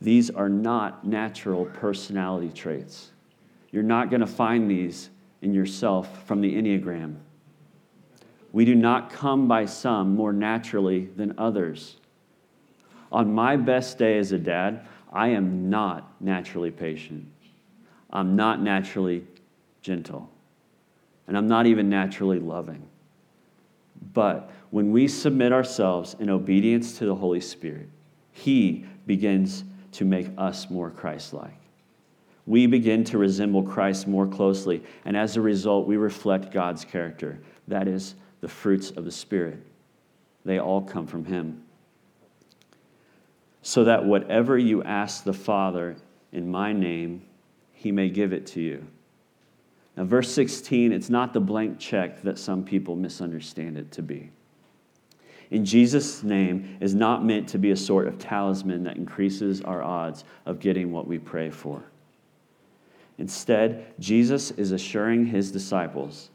These 0.01 0.29
are 0.29 0.49
not 0.49 1.05
natural 1.05 1.65
personality 1.65 2.49
traits. 2.49 3.11
You're 3.71 3.83
not 3.83 4.09
going 4.09 4.21
to 4.21 4.27
find 4.27 4.69
these 4.69 5.09
in 5.41 5.53
yourself 5.53 6.25
from 6.25 6.41
the 6.41 6.53
Enneagram. 6.55 7.17
We 8.51 8.65
do 8.65 8.75
not 8.75 9.11
come 9.11 9.47
by 9.47 9.65
some 9.65 10.15
more 10.15 10.33
naturally 10.33 11.05
than 11.15 11.35
others. 11.37 11.97
On 13.11 13.33
my 13.33 13.55
best 13.55 13.97
day 13.97 14.17
as 14.17 14.31
a 14.31 14.39
dad, 14.39 14.87
I 15.13 15.29
am 15.29 15.69
not 15.69 16.21
naturally 16.21 16.71
patient. 16.71 17.27
I'm 18.09 18.35
not 18.35 18.61
naturally 18.61 19.25
gentle. 19.81 20.30
And 21.27 21.37
I'm 21.37 21.47
not 21.47 21.65
even 21.65 21.89
naturally 21.89 22.39
loving. 22.39 22.83
But 24.13 24.51
when 24.71 24.91
we 24.91 25.07
submit 25.07 25.53
ourselves 25.53 26.15
in 26.19 26.29
obedience 26.29 26.97
to 26.97 27.05
the 27.05 27.15
Holy 27.15 27.41
Spirit, 27.41 27.87
He 28.31 28.85
begins 29.05 29.63
to 29.93 30.05
make 30.05 30.29
us 30.37 30.69
more 30.69 30.89
Christ 30.89 31.33
like 31.33 31.61
we 32.45 32.65
begin 32.65 33.03
to 33.05 33.17
resemble 33.17 33.63
Christ 33.63 34.07
more 34.07 34.27
closely. 34.27 34.83
And 35.05 35.15
as 35.15 35.37
a 35.37 35.41
result, 35.41 35.87
we 35.87 35.97
reflect 35.97 36.51
God's 36.51 36.83
character. 36.83 37.39
That 37.67 37.87
is 37.87 38.15
the 38.41 38.47
fruits 38.47 38.91
of 38.91 39.05
the 39.05 39.11
Spirit. 39.11 39.59
They 40.43 40.59
all 40.59 40.81
come 40.81 41.07
from 41.07 41.25
Him. 41.25 41.63
So 43.61 43.83
that 43.83 44.03
whatever 44.03 44.57
you 44.57 44.83
ask 44.83 45.23
the 45.23 45.33
Father 45.33 45.95
in 46.31 46.49
my 46.49 46.73
name, 46.73 47.21
He 47.73 47.91
may 47.91 48.09
give 48.09 48.33
it 48.33 48.47
to 48.47 48.61
you. 48.61 48.85
Now, 49.97 50.05
verse 50.05 50.31
16, 50.31 50.91
it's 50.91 51.09
not 51.09 51.33
the 51.33 51.39
blank 51.39 51.79
check 51.79 52.21
that 52.21 52.39
some 52.39 52.63
people 52.63 52.95
misunderstand 52.95 53.77
it 53.77 53.91
to 53.91 54.01
be. 54.01 54.31
In 55.49 55.65
Jesus' 55.65 56.23
name 56.23 56.77
is 56.79 56.95
not 56.95 57.25
meant 57.25 57.49
to 57.49 57.57
be 57.57 57.71
a 57.71 57.75
sort 57.75 58.07
of 58.07 58.17
talisman 58.17 58.83
that 58.85 58.95
increases 58.95 59.61
our 59.61 59.83
odds 59.83 60.23
of 60.45 60.61
getting 60.61 60.91
what 60.93 61.07
we 61.07 61.19
pray 61.19 61.49
for. 61.49 61.83
Instead, 63.17 63.93
Jesus 63.99 64.51
is 64.51 64.71
assuring 64.71 65.25
his 65.25 65.51
disciples 65.51 66.29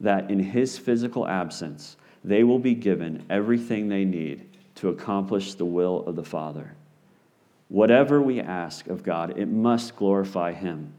that 0.00 0.30
in 0.30 0.38
his 0.38 0.76
physical 0.76 1.26
absence, 1.26 1.96
they 2.22 2.44
will 2.44 2.58
be 2.58 2.74
given 2.74 3.24
everything 3.30 3.88
they 3.88 4.04
need 4.04 4.46
to 4.76 4.90
accomplish 4.90 5.54
the 5.54 5.64
will 5.64 6.04
of 6.06 6.14
the 6.14 6.24
Father. 6.24 6.74
Whatever 7.68 8.20
we 8.20 8.40
ask 8.40 8.86
of 8.86 9.02
God, 9.02 9.38
it 9.38 9.48
must 9.48 9.96
glorify 9.96 10.52
him. 10.52 10.92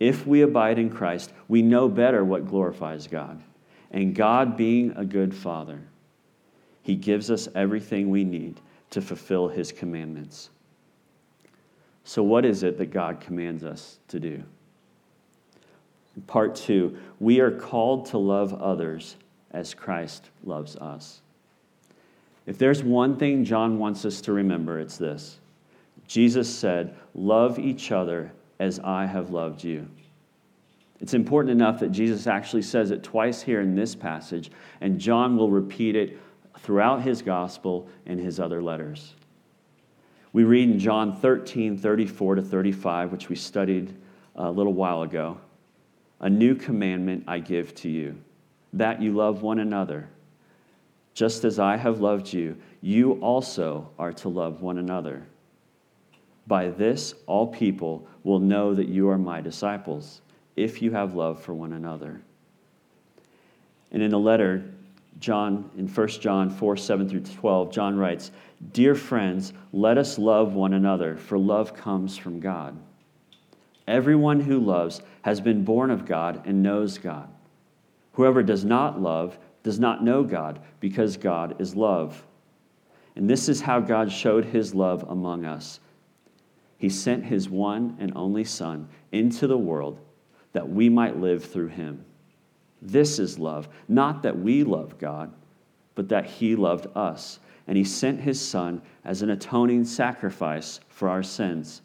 If 0.00 0.26
we 0.26 0.40
abide 0.40 0.78
in 0.78 0.88
Christ, 0.88 1.32
we 1.46 1.60
know 1.60 1.88
better 1.88 2.24
what 2.24 2.48
glorifies 2.48 3.06
God. 3.06 3.40
And 3.90 4.14
God, 4.14 4.56
being 4.56 4.92
a 4.96 5.04
good 5.04 5.34
Father, 5.34 5.80
he 6.82 6.96
gives 6.96 7.30
us 7.30 7.48
everything 7.54 8.08
we 8.08 8.24
need 8.24 8.60
to 8.90 9.02
fulfill 9.02 9.48
his 9.48 9.70
commandments. 9.70 10.48
So, 12.04 12.22
what 12.22 12.44
is 12.44 12.62
it 12.62 12.78
that 12.78 12.86
God 12.86 13.20
commands 13.20 13.62
us 13.62 13.98
to 14.08 14.18
do? 14.18 14.42
Part 16.26 16.56
two, 16.56 16.98
we 17.20 17.40
are 17.40 17.50
called 17.50 18.06
to 18.06 18.18
love 18.18 18.54
others 18.60 19.16
as 19.52 19.74
Christ 19.74 20.30
loves 20.42 20.76
us. 20.76 21.20
If 22.46 22.58
there's 22.58 22.82
one 22.82 23.16
thing 23.16 23.44
John 23.44 23.78
wants 23.78 24.04
us 24.04 24.20
to 24.22 24.32
remember, 24.32 24.80
it's 24.80 24.96
this 24.96 25.38
Jesus 26.06 26.52
said, 26.52 26.96
Love 27.14 27.58
each 27.58 27.92
other 27.92 28.32
as 28.60 28.78
I 28.78 29.06
have 29.06 29.30
loved 29.30 29.64
you. 29.64 29.88
It's 31.00 31.14
important 31.14 31.50
enough 31.50 31.80
that 31.80 31.92
Jesus 31.92 32.26
actually 32.26 32.62
says 32.62 32.90
it 32.90 33.02
twice 33.02 33.40
here 33.40 33.62
in 33.62 33.74
this 33.74 33.94
passage, 33.94 34.50
and 34.82 35.00
John 35.00 35.36
will 35.36 35.50
repeat 35.50 35.96
it 35.96 36.18
throughout 36.58 37.00
his 37.00 37.22
gospel 37.22 37.88
and 38.04 38.20
his 38.20 38.38
other 38.38 38.62
letters. 38.62 39.14
We 40.34 40.44
read 40.44 40.68
in 40.68 40.78
John 40.78 41.16
13, 41.16 41.78
34 41.78 42.36
to 42.36 42.42
35, 42.42 43.10
which 43.10 43.30
we 43.30 43.34
studied 43.34 43.96
a 44.36 44.50
little 44.50 44.74
while 44.74 45.02
ago 45.02 45.38
A 46.20 46.28
new 46.28 46.54
commandment 46.54 47.24
I 47.26 47.38
give 47.38 47.74
to 47.76 47.88
you, 47.88 48.16
that 48.74 49.00
you 49.00 49.14
love 49.14 49.42
one 49.42 49.58
another, 49.58 50.08
Just 51.14 51.44
as 51.44 51.58
I 51.58 51.78
have 51.78 52.00
loved 52.00 52.32
you, 52.32 52.58
you 52.82 53.12
also 53.14 53.90
are 53.98 54.12
to 54.12 54.28
love 54.28 54.60
one 54.60 54.76
another. 54.76 55.26
By 56.50 56.66
this, 56.66 57.14
all 57.28 57.46
people 57.46 58.08
will 58.24 58.40
know 58.40 58.74
that 58.74 58.88
you 58.88 59.08
are 59.08 59.16
my 59.16 59.40
disciples, 59.40 60.20
if 60.56 60.82
you 60.82 60.90
have 60.90 61.14
love 61.14 61.40
for 61.40 61.54
one 61.54 61.74
another. 61.74 62.22
And 63.92 64.02
in 64.02 64.12
a 64.12 64.18
letter, 64.18 64.64
John, 65.20 65.70
in 65.78 65.86
1 65.86 66.08
John 66.08 66.50
4 66.50 66.76
7 66.76 67.08
through 67.08 67.20
12, 67.20 67.70
John 67.70 67.96
writes, 67.96 68.32
Dear 68.72 68.96
friends, 68.96 69.52
let 69.72 69.96
us 69.96 70.18
love 70.18 70.54
one 70.54 70.72
another, 70.72 71.16
for 71.16 71.38
love 71.38 71.72
comes 71.72 72.18
from 72.18 72.40
God. 72.40 72.76
Everyone 73.86 74.40
who 74.40 74.58
loves 74.58 75.02
has 75.22 75.40
been 75.40 75.62
born 75.62 75.92
of 75.92 76.04
God 76.04 76.42
and 76.46 76.64
knows 76.64 76.98
God. 76.98 77.28
Whoever 78.14 78.42
does 78.42 78.64
not 78.64 79.00
love 79.00 79.38
does 79.62 79.78
not 79.78 80.02
know 80.02 80.24
God, 80.24 80.58
because 80.80 81.16
God 81.16 81.60
is 81.60 81.76
love. 81.76 82.26
And 83.14 83.30
this 83.30 83.48
is 83.48 83.60
how 83.60 83.78
God 83.78 84.10
showed 84.10 84.46
his 84.46 84.74
love 84.74 85.04
among 85.08 85.44
us. 85.44 85.78
He 86.80 86.88
sent 86.88 87.26
his 87.26 87.50
one 87.50 87.94
and 88.00 88.10
only 88.16 88.42
Son 88.42 88.88
into 89.12 89.46
the 89.46 89.58
world 89.58 90.00
that 90.54 90.70
we 90.70 90.88
might 90.88 91.20
live 91.20 91.44
through 91.44 91.68
him. 91.68 92.06
This 92.80 93.18
is 93.18 93.38
love, 93.38 93.68
not 93.86 94.22
that 94.22 94.38
we 94.38 94.64
love 94.64 94.98
God, 94.98 95.30
but 95.94 96.08
that 96.08 96.24
he 96.24 96.56
loved 96.56 96.86
us. 96.96 97.38
And 97.66 97.76
he 97.76 97.84
sent 97.84 98.22
his 98.22 98.40
Son 98.40 98.80
as 99.04 99.20
an 99.20 99.28
atoning 99.28 99.84
sacrifice 99.84 100.80
for 100.88 101.10
our 101.10 101.22
sins. 101.22 101.82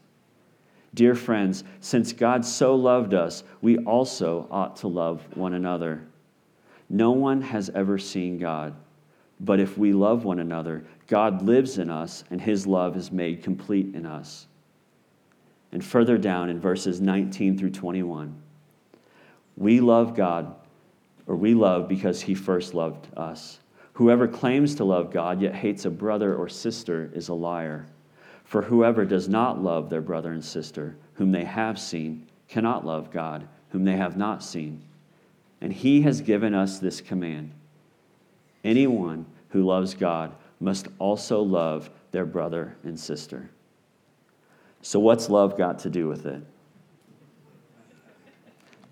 Dear 0.94 1.14
friends, 1.14 1.66
since 1.82 2.14
God 2.14 2.46
so 2.46 2.74
loved 2.74 3.14
us, 3.14 3.44
we 3.62 3.78
also 3.80 4.48
ought 4.50 4.78
to 4.78 4.88
love 4.88 5.28
one 5.36 5.56
another. 5.56 6.08
No 6.90 7.12
one 7.12 7.42
has 7.42 7.70
ever 7.72 7.98
seen 7.98 8.38
God, 8.38 8.74
but 9.42 9.60
if 9.60 9.78
we 9.78 9.92
love 9.92 10.24
one 10.24 10.40
another, 10.40 10.86
God 11.08 11.42
lives 11.42 11.80
in 11.80 11.90
us, 11.90 12.24
and 12.32 12.40
his 12.40 12.66
love 12.66 12.96
is 12.96 13.12
made 13.12 13.44
complete 13.44 13.94
in 13.94 14.06
us. 14.06 14.48
And 15.76 15.84
further 15.84 16.18
down 16.18 16.50
in 16.50 16.58
verses 16.58 17.02
19 17.02 17.58
through 17.58 17.72
21, 17.72 18.34
we 19.58 19.82
love 19.82 20.16
God, 20.16 20.56
or 21.28 21.36
we 21.36 21.54
love 21.54 21.90
because 21.90 22.22
he 22.22 22.34
first 22.34 22.74
loved 22.74 23.14
us. 23.18 23.60
Whoever 23.92 24.26
claims 24.26 24.76
to 24.76 24.86
love 24.86 25.12
God 25.12 25.42
yet 25.42 25.54
hates 25.54 25.84
a 25.84 25.90
brother 25.90 26.34
or 26.34 26.48
sister 26.48 27.12
is 27.14 27.28
a 27.28 27.34
liar. 27.34 27.88
For 28.46 28.62
whoever 28.62 29.04
does 29.04 29.28
not 29.28 29.62
love 29.62 29.90
their 29.90 30.00
brother 30.00 30.32
and 30.32 30.46
sister, 30.46 30.96
whom 31.16 31.34
they 31.34 31.44
have 31.44 31.78
seen, 31.78 32.26
cannot 32.48 32.86
love 32.86 33.12
God, 33.12 33.46
whom 33.72 33.84
they 33.84 33.98
have 33.98 34.16
not 34.16 34.42
seen. 34.42 34.82
And 35.60 35.74
he 35.74 36.04
has 36.04 36.22
given 36.22 36.54
us 36.54 36.80
this 36.80 37.02
command 37.02 37.52
anyone 38.64 39.26
who 39.50 39.66
loves 39.66 39.94
God 39.94 40.32
must 40.62 40.88
also 41.00 41.42
love 41.42 41.90
their 42.12 42.26
brother 42.26 42.78
and 42.86 42.98
sister. 42.98 43.50
So, 44.86 45.00
what's 45.00 45.32
love 45.32 45.58
got 45.58 45.80
to 45.80 45.90
do 45.90 46.08
with 46.08 46.28
it? 46.28 46.44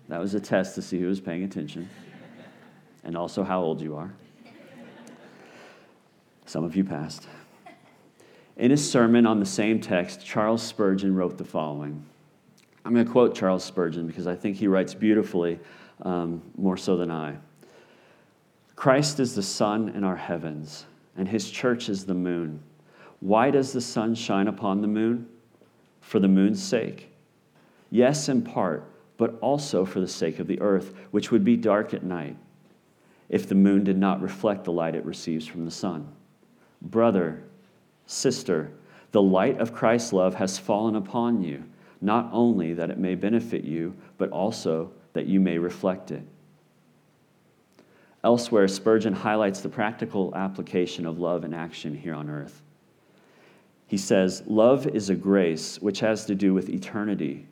That 0.08 0.18
was 0.18 0.34
a 0.34 0.40
test 0.40 0.74
to 0.74 0.82
see 0.82 0.98
who 0.98 1.06
was 1.06 1.20
paying 1.20 1.44
attention 1.44 1.88
and 3.04 3.16
also 3.16 3.44
how 3.44 3.62
old 3.62 3.80
you 3.80 3.94
are. 3.94 4.12
Some 6.46 6.64
of 6.64 6.74
you 6.74 6.82
passed. 6.82 7.28
In 8.56 8.72
his 8.72 8.90
sermon 8.90 9.24
on 9.24 9.38
the 9.38 9.46
same 9.46 9.80
text, 9.80 10.26
Charles 10.26 10.64
Spurgeon 10.64 11.14
wrote 11.14 11.38
the 11.38 11.44
following. 11.44 12.04
I'm 12.84 12.92
going 12.92 13.06
to 13.06 13.12
quote 13.12 13.36
Charles 13.36 13.62
Spurgeon 13.62 14.08
because 14.08 14.26
I 14.26 14.34
think 14.34 14.56
he 14.56 14.66
writes 14.66 14.94
beautifully, 14.94 15.60
um, 16.02 16.42
more 16.56 16.76
so 16.76 16.96
than 16.96 17.12
I. 17.12 17.36
Christ 18.74 19.20
is 19.20 19.36
the 19.36 19.44
sun 19.44 19.90
in 19.90 20.02
our 20.02 20.16
heavens, 20.16 20.86
and 21.16 21.28
his 21.28 21.48
church 21.48 21.88
is 21.88 22.04
the 22.04 22.14
moon. 22.14 22.60
Why 23.20 23.52
does 23.52 23.72
the 23.72 23.80
sun 23.80 24.16
shine 24.16 24.48
upon 24.48 24.80
the 24.80 24.88
moon? 24.88 25.28
For 26.04 26.20
the 26.20 26.28
moon's 26.28 26.62
sake. 26.62 27.08
Yes, 27.90 28.28
in 28.28 28.42
part, 28.42 28.84
but 29.16 29.38
also 29.40 29.84
for 29.84 30.00
the 30.00 30.08
sake 30.08 30.38
of 30.38 30.46
the 30.46 30.60
earth, 30.60 30.94
which 31.10 31.30
would 31.30 31.44
be 31.44 31.56
dark 31.56 31.94
at 31.94 32.04
night 32.04 32.36
if 33.28 33.48
the 33.48 33.54
moon 33.54 33.82
did 33.82 33.96
not 33.96 34.20
reflect 34.20 34.64
the 34.64 34.72
light 34.72 34.94
it 34.94 35.04
receives 35.04 35.46
from 35.46 35.64
the 35.64 35.70
sun. 35.70 36.06
Brother, 36.82 37.42
sister, 38.06 38.70
the 39.12 39.22
light 39.22 39.58
of 39.58 39.72
Christ's 39.72 40.12
love 40.12 40.34
has 40.34 40.58
fallen 40.58 40.94
upon 40.96 41.42
you, 41.42 41.64
not 42.00 42.28
only 42.32 42.74
that 42.74 42.90
it 42.90 42.98
may 42.98 43.14
benefit 43.14 43.64
you, 43.64 43.94
but 44.18 44.30
also 44.30 44.90
that 45.14 45.26
you 45.26 45.40
may 45.40 45.56
reflect 45.56 46.10
it. 46.10 46.22
Elsewhere, 48.22 48.68
Spurgeon 48.68 49.14
highlights 49.14 49.60
the 49.60 49.68
practical 49.68 50.34
application 50.34 51.06
of 51.06 51.18
love 51.18 51.44
in 51.44 51.54
action 51.54 51.94
here 51.94 52.14
on 52.14 52.28
earth. 52.28 52.62
He 53.94 53.98
says, 53.98 54.42
Love 54.48 54.88
is 54.88 55.08
a 55.08 55.14
grace 55.14 55.80
which 55.80 56.00
has 56.00 56.26
to 56.26 56.34
do 56.34 56.52
with 56.52 56.68
eternity, 56.68 57.46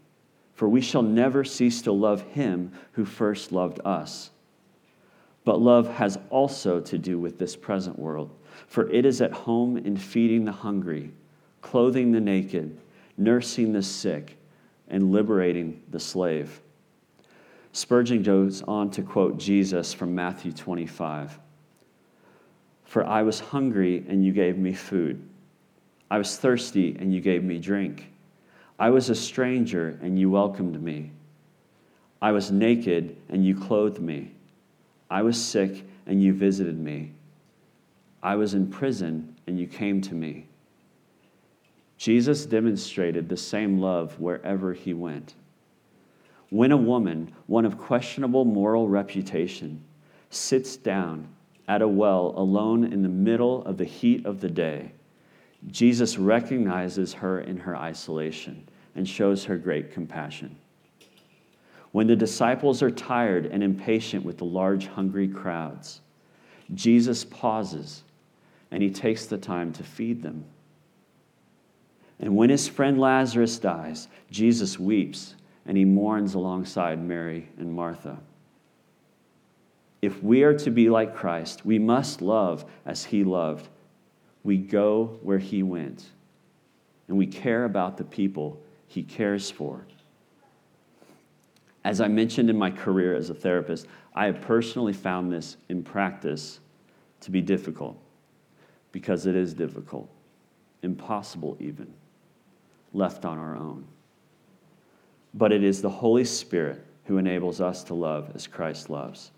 for 0.55 0.69
we 0.69 0.81
shall 0.81 1.01
never 1.01 1.45
cease 1.45 1.83
to 1.83 1.93
love 1.93 2.23
him 2.23 2.73
who 2.95 3.05
first 3.05 3.53
loved 3.53 3.79
us. 3.85 4.33
But 5.45 5.61
love 5.61 5.87
has 5.87 6.19
also 6.31 6.81
to 6.81 6.99
do 6.99 7.17
with 7.17 7.39
this 7.39 7.55
present 7.55 7.97
world, 7.97 8.29
for 8.67 8.91
it 8.91 9.07
is 9.07 9.21
at 9.21 9.31
home 9.31 9.77
in 9.77 9.97
feeding 9.97 10.45
the 10.45 10.51
hungry, 10.51 11.13
clothing 11.61 12.11
the 12.11 12.21
naked, 12.21 12.77
nursing 13.17 13.73
the 13.73 13.81
sick, 13.81 14.37
and 14.89 15.13
liberating 15.13 15.81
the 15.91 16.01
slave. 16.01 16.61
Spurgeon 17.71 18.25
goes 18.25 18.63
on 18.63 18.91
to 18.91 19.03
quote 19.03 19.39
Jesus 19.39 19.95
from 19.95 20.13
Matthew 20.13 20.51
25 20.51 21.39
For 22.83 23.07
I 23.07 23.23
was 23.23 23.39
hungry, 23.39 24.05
and 24.09 24.27
you 24.27 24.33
gave 24.33 24.59
me 24.59 24.73
food. 24.73 25.29
I 26.13 26.19
was 26.19 26.37
thirsty, 26.37 26.95
and 27.01 27.15
you 27.15 27.23
gave 27.23 27.43
me 27.43 27.59
drink. 27.59 28.13
I 28.79 28.91
was 28.91 29.09
a 29.09 29.15
stranger, 29.15 29.99
and 30.03 30.19
you 30.19 30.29
welcomed 30.29 30.83
me. 30.83 31.11
I 32.21 32.33
was 32.33 32.51
naked, 32.51 33.17
and 33.31 33.47
you 33.47 33.59
clothed 33.59 33.99
me. 33.99 34.33
I 35.11 35.23
was 35.23 35.43
sick, 35.43 35.87
and 36.05 36.23
you 36.23 36.35
visited 36.35 36.79
me. 36.79 37.13
I 38.23 38.37
was 38.37 38.53
in 38.53 38.67
prison, 38.67 39.37
and 39.47 39.59
you 39.59 39.67
came 39.67 40.03
to 40.03 40.15
me. 40.15 40.49
Jesus 41.97 42.45
demonstrated 42.45 43.31
the 43.31 43.37
same 43.39 43.81
love 43.81 44.21
wherever 44.21 44.75
he 44.75 44.93
went. 44.93 45.33
When 46.51 46.73
a 46.73 46.77
woman, 46.77 47.33
one 47.47 47.65
of 47.65 47.79
questionable 47.79 48.45
moral 48.45 48.87
reputation, 48.87 49.83
sits 50.29 50.77
down 50.77 51.29
at 51.69 51.81
a 51.81 51.89
well 51.89 52.35
alone 52.37 52.85
in 52.85 53.01
the 53.01 53.09
middle 53.09 53.65
of 53.65 53.79
the 53.79 53.87
heat 53.87 54.27
of 54.27 54.43
the 54.43 54.51
day, 54.51 54.93
Jesus 55.71 56.19
recognizes 56.19 57.15
her 57.15 57.41
in 57.41 57.57
her 57.59 57.77
isolation 57.77 58.69
and 58.95 59.09
shows 59.09 59.45
her 59.45 59.57
great 59.57 59.93
compassion. 59.93 60.57
When 61.93 62.07
the 62.07 62.17
disciples 62.17 62.83
are 62.83 62.91
tired 62.91 63.47
and 63.47 63.63
impatient 63.63 64.25
with 64.25 64.39
the 64.39 64.45
large, 64.45 64.87
hungry 64.87 65.29
crowds, 65.29 66.01
Jesus 66.75 67.25
pauses 67.25 68.03
and 68.71 68.83
he 68.83 68.91
takes 68.91 69.27
the 69.27 69.37
time 69.37 69.73
to 69.75 69.83
feed 69.83 70.23
them. 70.23 70.45
And 72.19 72.37
when 72.37 72.51
his 72.51 72.69
friend 72.69 72.99
Lazarus 72.99 73.59
dies, 73.59 74.09
Jesus 74.31 74.79
weeps 74.79 75.35
and 75.67 75.77
he 75.77 75.85
mourns 75.85 76.35
alongside 76.35 77.03
Mary 77.03 77.49
and 77.59 77.73
Martha. 77.73 78.19
If 80.01 80.23
we 80.23 80.43
are 80.43 80.55
to 80.59 80.71
be 80.71 80.89
like 80.89 81.15
Christ, 81.15 81.65
we 81.65 81.79
must 81.79 82.23
love 82.23 82.65
as 82.87 83.05
he 83.05 83.23
loved 83.23 83.69
we 84.45 84.57
go 84.57 85.19
where 85.23 85.39
he 85.39 85.63
went, 85.63 86.07
and 87.09 87.17
we 87.17 87.27
care 87.27 87.65
about 87.65 87.97
the 87.97 88.05
people 88.05 88.61
he 88.87 89.03
cares 89.03 89.51
for. 89.51 89.87
As 91.85 92.01
I 92.01 92.09
mentioned 92.09 92.51
in 92.51 92.57
my 92.57 92.71
career 92.71 93.15
as 93.15 93.31
a 93.31 93.35
therapist, 93.35 93.87
I 94.15 94.27
have 94.27 94.41
personally 94.41 94.93
found 94.93 95.33
this 95.33 95.57
in 95.69 95.83
practice 95.83 96.61
to 97.21 97.31
be 97.31 97.41
difficult 97.41 97.99
because 98.93 99.27
it 99.27 99.35
is 99.35 99.55
difficult, 99.55 100.09
impossible 100.83 101.57
even, 101.59 101.93
left 102.93 103.25
on 103.25 103.39
our 103.39 103.57
own. 103.57 103.87
But 105.35 105.53
it 105.53 105.65
is 105.65 105.81
the 105.81 105.91
Holy 105.91 106.25
Spirit 106.25 106.85
who 107.05 107.19
enables 107.19 107.61
us 107.61 107.83
to 107.85 107.95
love 107.95 108.31
as 108.35 108.47
Christ 108.47 108.91
loves. 108.91 109.31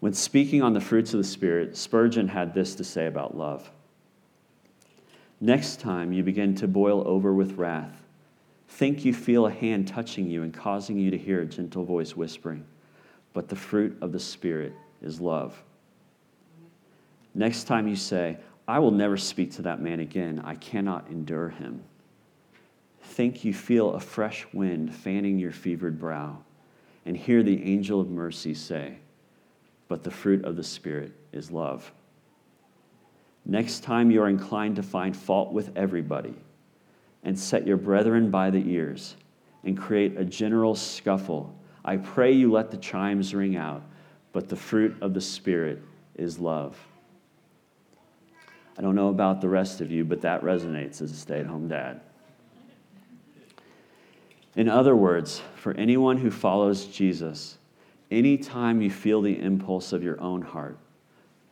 When 0.00 0.12
speaking 0.12 0.62
on 0.62 0.74
the 0.74 0.80
fruits 0.80 1.12
of 1.12 1.18
the 1.18 1.24
Spirit, 1.24 1.76
Spurgeon 1.76 2.28
had 2.28 2.54
this 2.54 2.74
to 2.76 2.84
say 2.84 3.06
about 3.06 3.36
love. 3.36 3.70
Next 5.40 5.80
time 5.80 6.12
you 6.12 6.22
begin 6.22 6.54
to 6.56 6.68
boil 6.68 7.06
over 7.06 7.34
with 7.34 7.58
wrath, 7.58 8.04
think 8.68 9.04
you 9.04 9.12
feel 9.12 9.46
a 9.46 9.50
hand 9.50 9.88
touching 9.88 10.28
you 10.28 10.42
and 10.42 10.54
causing 10.54 10.98
you 10.98 11.10
to 11.10 11.18
hear 11.18 11.40
a 11.40 11.46
gentle 11.46 11.84
voice 11.84 12.16
whispering, 12.16 12.64
but 13.32 13.48
the 13.48 13.56
fruit 13.56 13.96
of 14.00 14.12
the 14.12 14.20
Spirit 14.20 14.72
is 15.02 15.20
love. 15.20 15.60
Next 17.34 17.64
time 17.64 17.88
you 17.88 17.96
say, 17.96 18.38
I 18.66 18.78
will 18.78 18.90
never 18.90 19.16
speak 19.16 19.52
to 19.52 19.62
that 19.62 19.80
man 19.80 20.00
again, 20.00 20.42
I 20.44 20.54
cannot 20.56 21.08
endure 21.08 21.48
him. 21.48 21.82
Think 23.02 23.44
you 23.44 23.54
feel 23.54 23.94
a 23.94 24.00
fresh 24.00 24.46
wind 24.52 24.94
fanning 24.94 25.38
your 25.38 25.52
fevered 25.52 25.98
brow, 25.98 26.38
and 27.06 27.16
hear 27.16 27.42
the 27.42 27.64
angel 27.64 28.00
of 28.00 28.10
mercy 28.10 28.54
say, 28.54 28.98
but 29.88 30.04
the 30.04 30.10
fruit 30.10 30.44
of 30.44 30.56
the 30.56 30.62
Spirit 30.62 31.12
is 31.32 31.50
love. 31.50 31.90
Next 33.44 33.82
time 33.82 34.10
you 34.10 34.22
are 34.22 34.28
inclined 34.28 34.76
to 34.76 34.82
find 34.82 35.16
fault 35.16 35.52
with 35.52 35.76
everybody, 35.76 36.34
and 37.24 37.38
set 37.38 37.66
your 37.66 37.76
brethren 37.76 38.30
by 38.30 38.50
the 38.50 38.70
ears, 38.70 39.16
and 39.64 39.76
create 39.76 40.16
a 40.16 40.24
general 40.24 40.74
scuffle, 40.74 41.54
I 41.84 41.96
pray 41.96 42.32
you 42.32 42.52
let 42.52 42.70
the 42.70 42.76
chimes 42.76 43.34
ring 43.34 43.56
out, 43.56 43.82
but 44.32 44.48
the 44.48 44.56
fruit 44.56 44.96
of 45.00 45.14
the 45.14 45.20
Spirit 45.20 45.82
is 46.14 46.38
love. 46.38 46.78
I 48.76 48.82
don't 48.82 48.94
know 48.94 49.08
about 49.08 49.40
the 49.40 49.48
rest 49.48 49.80
of 49.80 49.90
you, 49.90 50.04
but 50.04 50.20
that 50.20 50.42
resonates 50.42 51.02
as 51.02 51.10
a 51.10 51.16
stay 51.16 51.40
at 51.40 51.46
home 51.46 51.66
dad. 51.66 52.00
In 54.54 54.68
other 54.68 54.94
words, 54.94 55.42
for 55.56 55.72
anyone 55.74 56.16
who 56.16 56.30
follows 56.30 56.86
Jesus, 56.86 57.57
anytime 58.10 58.80
you 58.80 58.90
feel 58.90 59.20
the 59.20 59.38
impulse 59.40 59.92
of 59.92 60.02
your 60.02 60.20
own 60.20 60.42
heart, 60.42 60.78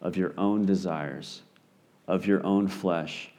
of 0.01 0.17
your 0.17 0.33
own 0.39 0.65
desires, 0.67 1.43
of 2.07 2.27
your 2.27 2.45
own 2.45 2.69
flesh, 2.69 3.31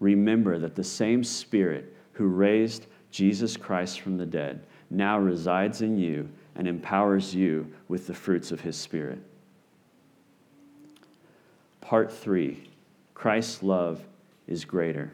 remember 0.00 0.58
that 0.58 0.74
the 0.74 0.84
same 0.84 1.24
Spirit 1.24 1.94
who 2.12 2.26
raised 2.26 2.86
Jesus 3.10 3.56
Christ 3.56 4.00
from 4.00 4.16
the 4.16 4.26
dead 4.26 4.64
now 4.90 5.18
resides 5.18 5.82
in 5.82 5.98
you 5.98 6.28
and 6.54 6.68
empowers 6.68 7.34
you 7.34 7.72
with 7.88 8.06
the 8.06 8.14
fruits 8.14 8.52
of 8.52 8.60
his 8.60 8.76
Spirit. 8.76 9.18
Part 11.80 12.12
three 12.12 12.68
Christ's 13.14 13.62
love 13.62 14.04
is 14.46 14.64
greater. 14.64 15.12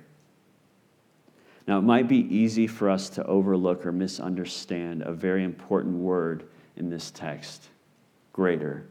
Now, 1.66 1.78
it 1.78 1.82
might 1.82 2.08
be 2.08 2.34
easy 2.34 2.66
for 2.66 2.88
us 2.88 3.10
to 3.10 3.24
overlook 3.24 3.84
or 3.84 3.92
misunderstand 3.92 5.02
a 5.02 5.12
very 5.12 5.44
important 5.44 5.96
word 5.96 6.48
in 6.78 6.88
this 6.90 7.10
text 7.10 7.68
greater. 8.32 8.86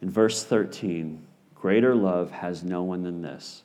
In 0.00 0.10
verse 0.10 0.44
13, 0.44 1.26
Greater 1.62 1.94
love 1.94 2.32
has 2.32 2.64
no 2.64 2.82
one 2.82 3.04
than 3.04 3.22
this, 3.22 3.62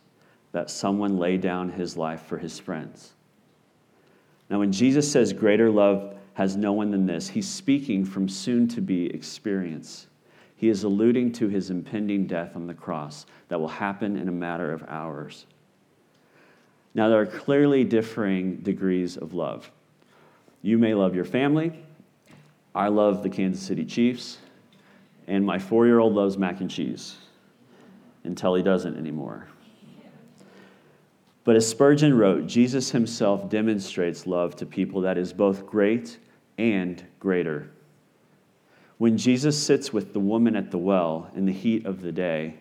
that 0.51 0.69
someone 0.69 1.17
lay 1.17 1.35
down 1.35 1.69
his 1.69 1.97
life 1.97 2.21
for 2.21 2.37
his 2.37 2.59
friends. 2.59 3.13
Now, 4.51 4.59
when 4.59 4.71
Jesus 4.71 5.11
says 5.11 5.33
greater 5.33 5.71
love 5.71 6.15
has 6.35 6.55
no 6.55 6.73
one 6.73 6.91
than 6.91 7.07
this, 7.07 7.27
he's 7.27 7.49
speaking 7.49 8.05
from 8.05 8.29
soon 8.29 8.67
to 8.67 8.81
be 8.81 9.07
experience. 9.07 10.05
He 10.55 10.69
is 10.69 10.83
alluding 10.83 11.31
to 11.33 11.47
his 11.47 11.71
impending 11.71 12.27
death 12.27 12.55
on 12.55 12.67
the 12.67 12.73
cross 12.75 13.25
that 13.49 13.59
will 13.59 13.67
happen 13.67 14.15
in 14.15 14.27
a 14.27 14.31
matter 14.31 14.71
of 14.71 14.85
hours. 14.87 15.47
Now, 16.93 17.09
there 17.09 17.19
are 17.19 17.25
clearly 17.25 17.83
differing 17.83 18.57
degrees 18.57 19.17
of 19.17 19.33
love. 19.33 19.71
You 20.61 20.77
may 20.77 20.93
love 20.93 21.15
your 21.15 21.25
family. 21.25 21.83
I 22.77 22.89
love 22.89 23.23
the 23.23 23.29
Kansas 23.29 23.65
City 23.65 23.83
Chiefs. 23.83 24.37
And 25.25 25.43
my 25.43 25.57
four 25.57 25.87
year 25.87 25.97
old 25.97 26.13
loves 26.13 26.37
mac 26.37 26.61
and 26.61 26.69
cheese 26.69 27.17
until 28.23 28.53
he 28.53 28.61
doesn't 28.61 28.95
anymore. 28.95 29.47
But 31.43 31.55
as 31.55 31.67
Spurgeon 31.67 32.15
wrote, 32.15 32.45
Jesus 32.45 32.91
himself 32.91 33.49
demonstrates 33.49 34.27
love 34.27 34.55
to 34.57 34.65
people 34.65 35.01
that 35.01 35.17
is 35.17 35.33
both 35.33 35.65
great 35.65 36.19
and 36.59 37.03
greater. 37.19 37.71
When 38.99 39.17
Jesus 39.17 39.61
sits 39.61 39.91
with 39.91 40.13
the 40.13 40.19
woman 40.19 40.55
at 40.55 40.69
the 40.69 40.77
well 40.77 41.31
in 41.35 41.45
the 41.45 41.53
heat 41.53 41.85
of 41.85 42.01
the 42.01 42.11
day, 42.11 42.59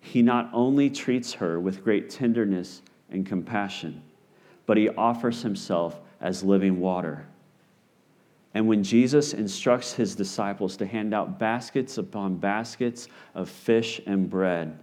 he 0.00 0.22
not 0.22 0.48
only 0.52 0.90
treats 0.90 1.32
her 1.32 1.58
with 1.58 1.82
great 1.82 2.08
tenderness 2.08 2.82
and 3.10 3.26
compassion, 3.26 4.00
but 4.64 4.76
he 4.76 4.90
offers 4.90 5.42
himself 5.42 6.00
as 6.20 6.44
living 6.44 6.78
water. 6.78 7.26
And 8.54 8.66
when 8.66 8.82
Jesus 8.82 9.32
instructs 9.32 9.92
his 9.92 10.16
disciples 10.16 10.76
to 10.78 10.86
hand 10.86 11.14
out 11.14 11.38
baskets 11.38 11.98
upon 11.98 12.36
baskets 12.36 13.08
of 13.34 13.48
fish 13.48 14.00
and 14.06 14.28
bread, 14.28 14.78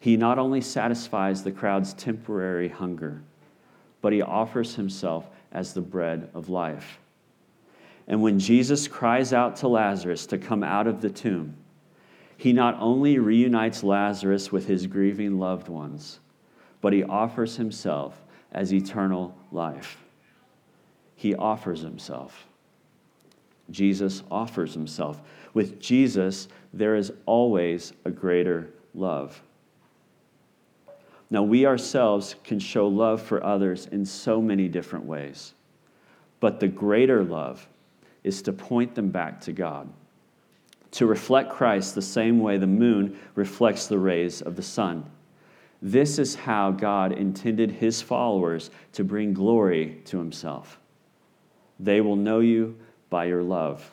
he 0.00 0.16
not 0.16 0.38
only 0.38 0.60
satisfies 0.60 1.42
the 1.42 1.52
crowd's 1.52 1.92
temporary 1.94 2.68
hunger, 2.68 3.22
but 4.00 4.12
he 4.12 4.22
offers 4.22 4.74
himself 4.74 5.28
as 5.52 5.74
the 5.74 5.80
bread 5.80 6.30
of 6.34 6.48
life. 6.48 6.98
And 8.08 8.20
when 8.20 8.38
Jesus 8.38 8.88
cries 8.88 9.32
out 9.32 9.56
to 9.56 9.68
Lazarus 9.68 10.26
to 10.26 10.38
come 10.38 10.64
out 10.64 10.86
of 10.86 11.00
the 11.00 11.10
tomb, 11.10 11.54
he 12.36 12.52
not 12.52 12.76
only 12.80 13.18
reunites 13.18 13.84
Lazarus 13.84 14.50
with 14.50 14.66
his 14.66 14.86
grieving 14.88 15.38
loved 15.38 15.68
ones, 15.68 16.18
but 16.80 16.92
he 16.92 17.04
offers 17.04 17.56
himself 17.56 18.20
as 18.50 18.74
eternal 18.74 19.36
life. 19.52 20.02
He 21.14 21.36
offers 21.36 21.82
himself. 21.82 22.48
Jesus 23.70 24.22
offers 24.30 24.74
himself. 24.74 25.20
With 25.54 25.80
Jesus, 25.80 26.48
there 26.72 26.96
is 26.96 27.12
always 27.26 27.92
a 28.04 28.10
greater 28.10 28.72
love. 28.94 29.42
Now, 31.30 31.42
we 31.42 31.64
ourselves 31.64 32.36
can 32.44 32.58
show 32.58 32.86
love 32.86 33.22
for 33.22 33.42
others 33.42 33.86
in 33.86 34.04
so 34.04 34.42
many 34.42 34.68
different 34.68 35.06
ways, 35.06 35.54
but 36.40 36.60
the 36.60 36.68
greater 36.68 37.24
love 37.24 37.66
is 38.22 38.42
to 38.42 38.52
point 38.52 38.94
them 38.94 39.08
back 39.08 39.40
to 39.42 39.52
God, 39.52 39.88
to 40.90 41.06
reflect 41.06 41.50
Christ 41.50 41.94
the 41.94 42.02
same 42.02 42.40
way 42.40 42.58
the 42.58 42.66
moon 42.66 43.18
reflects 43.34 43.86
the 43.86 43.98
rays 43.98 44.42
of 44.42 44.56
the 44.56 44.62
sun. 44.62 45.10
This 45.80 46.18
is 46.18 46.34
how 46.34 46.70
God 46.70 47.12
intended 47.12 47.70
his 47.70 48.02
followers 48.02 48.70
to 48.92 49.02
bring 49.02 49.32
glory 49.32 50.02
to 50.04 50.18
himself. 50.18 50.78
They 51.80 52.00
will 52.00 52.14
know 52.14 52.40
you 52.40 52.76
by 53.12 53.26
your 53.26 53.44
love. 53.44 53.92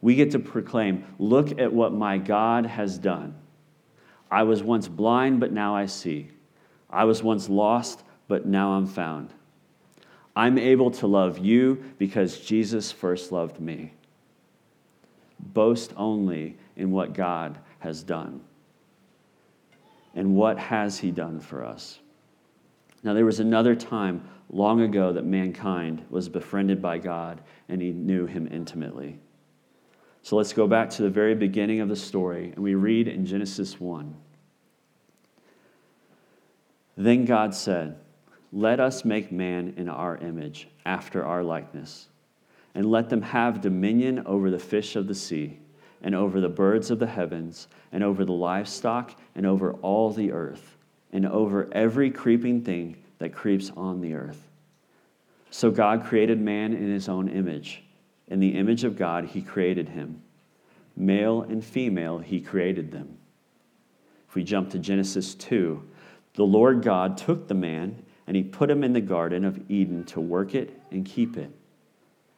We 0.00 0.16
get 0.16 0.32
to 0.32 0.38
proclaim, 0.40 1.04
Look 1.18 1.60
at 1.60 1.72
what 1.72 1.92
my 1.92 2.18
God 2.18 2.66
has 2.66 2.98
done. 2.98 3.36
I 4.30 4.44
was 4.44 4.62
once 4.62 4.88
blind, 4.88 5.38
but 5.38 5.52
now 5.52 5.76
I 5.76 5.86
see. 5.86 6.28
I 6.88 7.04
was 7.04 7.22
once 7.22 7.48
lost, 7.48 8.02
but 8.26 8.46
now 8.46 8.72
I'm 8.72 8.86
found. 8.86 9.32
I'm 10.34 10.56
able 10.56 10.90
to 10.92 11.06
love 11.06 11.38
you 11.38 11.84
because 11.98 12.40
Jesus 12.40 12.90
first 12.90 13.30
loved 13.30 13.60
me. 13.60 13.92
Boast 15.38 15.92
only 15.96 16.56
in 16.76 16.90
what 16.92 17.12
God 17.12 17.58
has 17.80 18.02
done. 18.02 18.40
And 20.14 20.34
what 20.34 20.58
has 20.58 20.98
He 20.98 21.10
done 21.10 21.40
for 21.40 21.64
us? 21.64 21.98
Now, 23.02 23.14
there 23.14 23.24
was 23.24 23.40
another 23.40 23.74
time 23.74 24.28
long 24.52 24.80
ago 24.80 25.12
that 25.12 25.24
mankind 25.24 26.04
was 26.10 26.28
befriended 26.28 26.82
by 26.82 26.98
God 26.98 27.40
and 27.68 27.80
He 27.80 27.92
knew 27.92 28.26
Him 28.26 28.48
intimately. 28.50 29.18
So 30.22 30.36
let's 30.36 30.52
go 30.52 30.66
back 30.66 30.90
to 30.90 31.02
the 31.02 31.10
very 31.10 31.34
beginning 31.34 31.80
of 31.80 31.88
the 31.88 31.96
story, 31.96 32.52
and 32.54 32.62
we 32.62 32.74
read 32.74 33.08
in 33.08 33.24
Genesis 33.24 33.80
1. 33.80 34.14
Then 36.96 37.24
God 37.24 37.54
said, 37.54 37.96
Let 38.52 38.80
us 38.80 39.04
make 39.04 39.32
man 39.32 39.72
in 39.78 39.88
our 39.88 40.18
image, 40.18 40.68
after 40.84 41.24
our 41.24 41.42
likeness, 41.42 42.08
and 42.74 42.90
let 42.90 43.08
them 43.08 43.22
have 43.22 43.62
dominion 43.62 44.22
over 44.26 44.50
the 44.50 44.58
fish 44.58 44.94
of 44.94 45.06
the 45.06 45.14
sea, 45.14 45.58
and 46.02 46.14
over 46.14 46.40
the 46.40 46.48
birds 46.48 46.90
of 46.90 46.98
the 46.98 47.06
heavens, 47.06 47.68
and 47.90 48.04
over 48.04 48.24
the 48.24 48.32
livestock, 48.32 49.18
and 49.34 49.46
over 49.46 49.72
all 49.74 50.10
the 50.10 50.32
earth, 50.32 50.76
and 51.12 51.24
over 51.24 51.68
every 51.72 52.10
creeping 52.10 52.62
thing 52.62 52.96
that 53.20 53.32
creeps 53.32 53.70
on 53.76 54.00
the 54.00 54.14
earth. 54.14 54.48
So 55.50 55.70
God 55.70 56.04
created 56.04 56.40
man 56.40 56.72
in 56.72 56.90
his 56.90 57.08
own 57.08 57.28
image. 57.28 57.84
In 58.28 58.40
the 58.40 58.56
image 58.56 58.82
of 58.82 58.96
God, 58.96 59.24
he 59.26 59.42
created 59.42 59.88
him. 59.88 60.22
Male 60.96 61.42
and 61.42 61.64
female, 61.64 62.18
he 62.18 62.40
created 62.40 62.90
them. 62.90 63.16
If 64.28 64.34
we 64.34 64.42
jump 64.42 64.70
to 64.70 64.78
Genesis 64.78 65.34
2, 65.34 65.82
the 66.34 66.44
Lord 66.44 66.82
God 66.82 67.16
took 67.16 67.46
the 67.46 67.54
man 67.54 68.02
and 68.26 68.36
he 68.36 68.42
put 68.42 68.70
him 68.70 68.84
in 68.84 68.92
the 68.92 69.00
Garden 69.00 69.44
of 69.44 69.60
Eden 69.70 70.04
to 70.06 70.20
work 70.20 70.54
it 70.54 70.80
and 70.90 71.04
keep 71.04 71.36
it. 71.36 71.50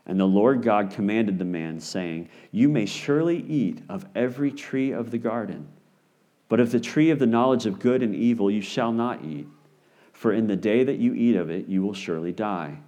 And 0.06 0.18
the 0.18 0.24
Lord 0.24 0.62
God 0.62 0.90
commanded 0.90 1.38
the 1.38 1.44
man, 1.44 1.78
saying, 1.78 2.28
You 2.50 2.68
may 2.68 2.86
surely 2.86 3.44
eat 3.46 3.82
of 3.88 4.06
every 4.14 4.50
tree 4.50 4.90
of 4.90 5.10
the 5.10 5.18
garden, 5.18 5.68
but 6.48 6.60
of 6.60 6.72
the 6.72 6.80
tree 6.80 7.10
of 7.10 7.18
the 7.18 7.26
knowledge 7.26 7.66
of 7.66 7.78
good 7.78 8.02
and 8.02 8.14
evil 8.14 8.50
you 8.50 8.62
shall 8.62 8.90
not 8.90 9.24
eat, 9.24 9.46
for 10.22 10.32
in 10.32 10.46
the 10.46 10.54
day 10.54 10.84
that 10.84 10.98
you 10.98 11.14
eat 11.14 11.34
of 11.34 11.50
it 11.50 11.66
you 11.66 11.82
will 11.82 11.92
surely 11.92 12.30
die. 12.30 12.78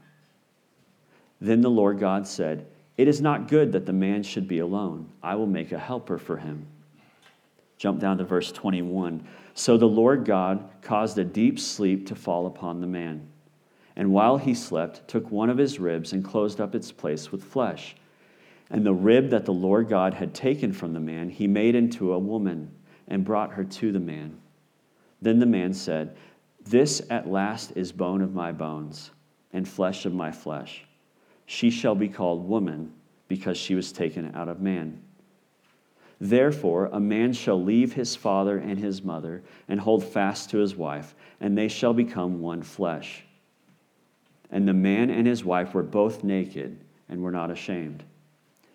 Then 1.41 1.63
the 1.63 1.69
Lord 1.69 1.99
God 1.99 2.29
said, 2.29 2.65
It 2.97 3.09
is 3.09 3.21
not 3.21 3.49
good 3.49 3.73
that 3.73 3.87
the 3.87 3.93
man 3.93 4.23
should 4.23 4.47
be 4.47 4.61
alone. 4.61 5.09
I 5.21 5.35
will 5.35 5.49
make 5.49 5.73
a 5.73 5.79
helper 5.79 6.17
for 6.17 6.37
him. 6.37 6.69
Jump 7.77 7.99
down 7.99 8.19
to 8.19 8.25
verse 8.25 8.53
21. 8.53 9.27
So 9.53 9.77
the 9.77 9.85
Lord 9.85 10.25
God 10.25 10.71
caused 10.81 11.19
a 11.19 11.25
deep 11.25 11.59
sleep 11.59 12.07
to 12.07 12.15
fall 12.15 12.47
upon 12.47 12.81
the 12.81 12.87
man. 12.87 13.27
And 13.97 14.13
while 14.13 14.39
he 14.39 14.55
slept, 14.55 15.09
took 15.09 15.29
one 15.33 15.51
of 15.51 15.59
his 15.59 15.81
ribs 15.81 16.13
and 16.13 16.25
closed 16.25 16.61
up 16.61 16.73
its 16.73 16.93
place 16.93 17.33
with 17.33 17.43
flesh. 17.43 17.97
And 18.71 18.87
the 18.87 18.95
rib 18.95 19.31
that 19.31 19.45
the 19.45 19.53
Lord 19.53 19.89
God 19.89 20.15
had 20.15 20.35
taken 20.35 20.73
from 20.73 20.93
the 20.93 21.01
man, 21.01 21.31
he 21.31 21.49
made 21.49 21.75
into 21.75 22.13
a 22.13 22.19
woman 22.19 22.71
and 23.09 23.25
brought 23.25 23.55
her 23.55 23.65
to 23.65 23.91
the 23.91 23.99
man. 23.99 24.39
Then 25.21 25.41
the 25.41 25.47
man 25.47 25.75
said, 25.75 26.15
This 26.65 27.03
at 27.11 27.29
last 27.29 27.73
is 27.77 27.93
bone 27.93 28.23
of 28.23 28.35
my 28.35 28.51
bones 28.53 29.11
and 29.53 29.69
flesh 29.69 30.07
of 30.07 30.15
my 30.15 30.33
flesh. 30.33 30.85
She 31.47 31.71
shall 31.71 31.95
be 31.95 32.09
called 32.09 32.49
woman 32.49 32.93
because 33.29 33.57
she 33.57 33.75
was 33.75 33.93
taken 33.93 34.35
out 34.35 34.49
of 34.49 34.61
man. 34.61 35.03
Therefore, 36.21 36.87
a 36.87 37.01
man 37.01 37.33
shall 37.33 37.63
leave 37.63 37.93
his 37.93 38.17
father 38.17 38.59
and 38.59 38.79
his 38.79 39.03
mother 39.03 39.43
and 39.69 39.81
hold 39.81 40.05
fast 40.05 40.51
to 40.51 40.59
his 40.59 40.75
wife, 40.75 41.15
and 41.41 41.57
they 41.57 41.69
shall 41.69 41.93
become 41.93 42.41
one 42.41 42.63
flesh. 42.63 43.25
And 44.51 44.67
the 44.67 44.73
man 44.73 45.11
and 45.11 45.27
his 45.27 45.45
wife 45.45 45.75
were 45.75 45.83
both 45.83 46.25
naked 46.25 46.79
and 47.09 47.23
were 47.23 47.33
not 47.33 47.51
ashamed. 47.51 48.05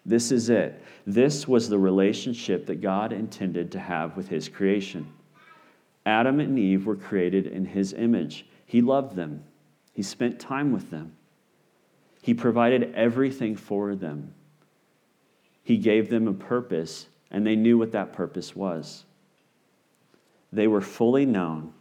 This 0.06 0.32
is 0.32 0.50
it. 0.50 0.82
This 1.08 1.48
was 1.48 1.70
the 1.70 1.80
relationship 1.80 2.66
that 2.68 2.82
God 2.82 3.14
intended 3.14 3.72
to 3.72 3.80
have 3.80 4.16
with 4.16 4.28
his 4.28 4.50
creation. 4.50 5.08
Adam 6.06 6.40
and 6.40 6.58
Eve 6.58 6.86
were 6.86 6.96
created 6.96 7.46
in 7.46 7.66
his 7.66 7.94
image. 7.94 8.46
He 8.66 8.82
loved 8.82 9.16
them, 9.16 9.44
he 9.94 10.02
spent 10.02 10.40
time 10.40 10.72
with 10.72 10.92
them, 10.92 11.14
he 12.22 12.34
provided 12.34 12.94
everything 12.96 13.56
for 13.56 13.96
them. 13.96 14.34
He 15.64 15.78
gave 15.78 16.10
them 16.10 16.28
a 16.28 16.34
purpose 16.34 17.08
and 17.32 17.46
they 17.46 17.56
knew 17.56 17.78
what 17.78 17.92
that 17.92 18.14
purpose 18.14 18.56
was. 18.56 19.06
They 20.52 20.68
were 20.68 20.82
fully 20.82 21.26
known 21.26 21.74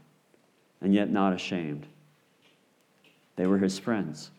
and 0.81 0.94
yet 0.94 1.11
not 1.11 1.33
ashamed. 1.33 1.87
They 3.37 3.46
were 3.46 3.59
his 3.59 3.78
friends. 3.78 4.31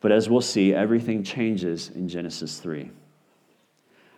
But 0.00 0.12
as 0.12 0.28
we'll 0.28 0.40
see, 0.40 0.74
everything 0.74 1.22
changes 1.22 1.90
in 1.94 2.08
Genesis 2.08 2.58
3. 2.58 2.90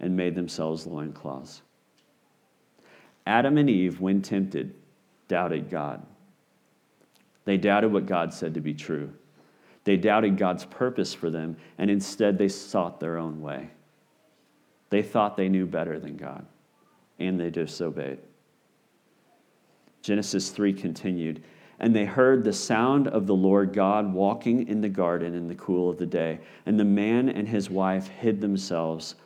and 0.00 0.16
made 0.16 0.34
themselves 0.34 0.86
loincloths. 0.86 1.62
Adam 3.26 3.58
and 3.58 3.68
Eve, 3.68 4.00
when 4.00 4.22
tempted, 4.22 4.74
doubted 5.28 5.68
God. 5.68 6.04
They 7.44 7.56
doubted 7.56 7.92
what 7.92 8.06
God 8.06 8.32
said 8.32 8.54
to 8.54 8.60
be 8.60 8.74
true. 8.74 9.12
They 9.84 9.96
doubted 9.96 10.36
God's 10.36 10.64
purpose 10.64 11.14
for 11.14 11.30
them, 11.30 11.56
and 11.78 11.90
instead 11.90 12.38
they 12.38 12.48
sought 12.48 12.98
their 12.98 13.18
own 13.18 13.40
way. 13.40 13.70
They 14.90 15.02
thought 15.02 15.36
they 15.36 15.48
knew 15.48 15.66
better 15.66 15.98
than 15.98 16.16
God, 16.16 16.44
and 17.18 17.38
they 17.38 17.50
disobeyed. 17.50 18.18
Genesis 20.02 20.50
3 20.50 20.72
continued, 20.72 21.42
and 21.80 21.94
they 21.94 22.04
heard 22.04 22.42
the 22.42 22.52
sound 22.52 23.08
of 23.08 23.26
the 23.26 23.34
Lord 23.34 23.72
God 23.72 24.12
walking 24.12 24.68
in 24.68 24.80
the 24.80 24.88
garden 24.88 25.34
in 25.34 25.48
the 25.48 25.54
cool 25.56 25.90
of 25.90 25.98
the 25.98 26.06
day. 26.06 26.38
And 26.64 26.78
the 26.78 26.84
man 26.84 27.28
and 27.28 27.46
his 27.48 27.68
wife 27.68 28.08
hid 28.08 28.40
themselves 28.40 29.16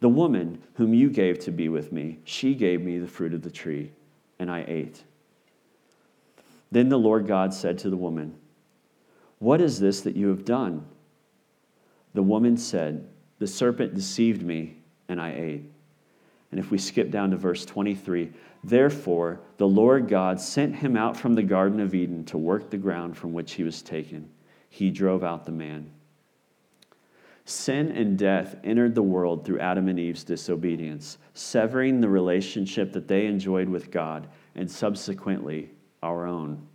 The 0.00 0.08
woman 0.08 0.62
whom 0.74 0.94
you 0.94 1.10
gave 1.10 1.38
to 1.40 1.50
be 1.50 1.68
with 1.68 1.92
me, 1.92 2.20
she 2.24 2.54
gave 2.54 2.80
me 2.82 2.98
the 2.98 3.08
fruit 3.08 3.34
of 3.34 3.42
the 3.42 3.50
tree, 3.50 3.92
and 4.38 4.50
I 4.50 4.64
ate. 4.68 5.02
Then 6.70 6.88
the 6.88 6.98
Lord 6.98 7.26
God 7.26 7.52
said 7.52 7.78
to 7.78 7.90
the 7.90 7.96
woman, 7.96 8.34
What 9.38 9.60
is 9.60 9.80
this 9.80 10.00
that 10.02 10.16
you 10.16 10.28
have 10.28 10.44
done? 10.44 10.86
The 12.14 12.22
woman 12.22 12.56
said, 12.56 13.08
The 13.38 13.46
serpent 13.46 13.94
deceived 13.94 14.42
me, 14.42 14.76
and 15.08 15.20
I 15.20 15.32
ate. 15.32 15.64
And 16.50 16.60
if 16.60 16.70
we 16.70 16.78
skip 16.78 17.10
down 17.10 17.30
to 17.32 17.36
verse 17.36 17.64
23, 17.64 18.32
therefore 18.64 19.40
the 19.56 19.68
Lord 19.68 20.08
God 20.08 20.40
sent 20.40 20.76
him 20.76 20.96
out 20.96 21.16
from 21.16 21.34
the 21.34 21.42
Garden 21.42 21.80
of 21.80 21.94
Eden 21.94 22.24
to 22.26 22.38
work 22.38 22.70
the 22.70 22.78
ground 22.78 23.16
from 23.16 23.32
which 23.32 23.52
he 23.52 23.64
was 23.64 23.82
taken. 23.82 24.30
He 24.70 24.90
drove 24.90 25.24
out 25.24 25.44
the 25.44 25.52
man. 25.52 25.90
Sin 27.48 27.92
and 27.92 28.18
death 28.18 28.56
entered 28.62 28.94
the 28.94 29.02
world 29.02 29.44
through 29.44 29.60
Adam 29.60 29.88
and 29.88 29.98
Eve's 29.98 30.24
disobedience, 30.24 31.18
severing 31.34 32.00
the 32.00 32.08
relationship 32.08 32.92
that 32.92 33.08
they 33.08 33.26
enjoyed 33.26 33.68
with 33.68 33.90
God 33.90 34.28
and 34.54 34.70
subsequently 34.70 35.70
our 36.02 36.26
own. 36.26 36.66